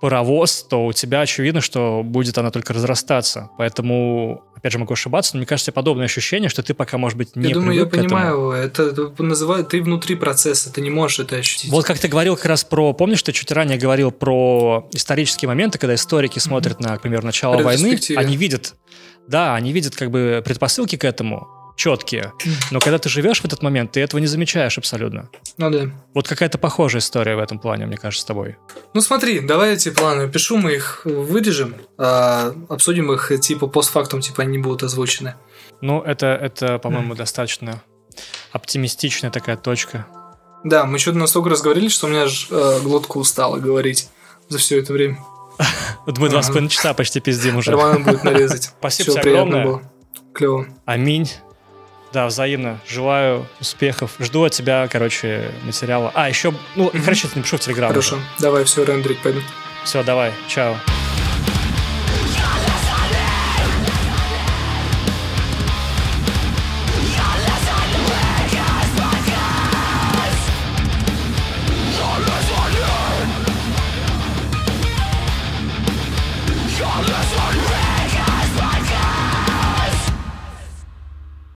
[0.00, 3.50] паровоз, то у тебя очевидно, что будет она только разрастаться.
[3.58, 7.34] Поэтому, опять же, могу ошибаться, но мне кажется, подобное ощущение, что ты пока, может быть,
[7.36, 11.36] не Я думаю, я понимаю, это, это называют, ты внутри процесса, ты не можешь это
[11.36, 11.70] ощутить.
[11.70, 15.78] Вот как ты говорил как раз про, помнишь, ты чуть ранее говорил про исторические моменты,
[15.78, 16.84] когда историки смотрят mm-hmm.
[16.84, 18.74] на, например, начало войны, они видят,
[19.26, 21.48] да, они видят как бы предпосылки к этому,
[21.78, 22.32] четкие.
[22.70, 25.30] Но когда ты живешь в этот момент, ты этого не замечаешь абсолютно.
[25.56, 25.90] Ну да.
[26.12, 28.56] Вот какая-то похожая история в этом плане, мне кажется, с тобой.
[28.92, 34.42] Ну смотри, давай эти планы пишу, мы их вырежем, а, обсудим их типа постфактум, типа
[34.42, 35.36] они будут озвучены.
[35.80, 37.16] Ну, это, это по-моему, mm.
[37.16, 37.80] достаточно
[38.52, 40.06] оптимистичная такая точка.
[40.64, 44.08] Да, мы что-то настолько разговорились, что у меня аж э, глотка устала говорить
[44.48, 45.18] за все это время.
[46.06, 47.70] Вот мы два с половиной часа почти пиздим уже.
[47.70, 48.72] Роман будет нарезать.
[48.80, 49.64] Спасибо тебе огромное.
[49.64, 49.82] Было.
[50.34, 50.66] Клево.
[50.84, 51.30] Аминь.
[52.12, 52.78] Да, взаимно.
[52.88, 54.12] Желаю успехов.
[54.18, 56.10] Жду от тебя, короче, материала.
[56.14, 57.88] А, еще, ну, короче, напишу в Телеграм.
[57.88, 58.16] Хорошо.
[58.16, 58.24] Уже.
[58.38, 59.40] Давай, все, рендерить пойду.
[59.84, 60.32] Все, давай.
[60.48, 60.76] Чао.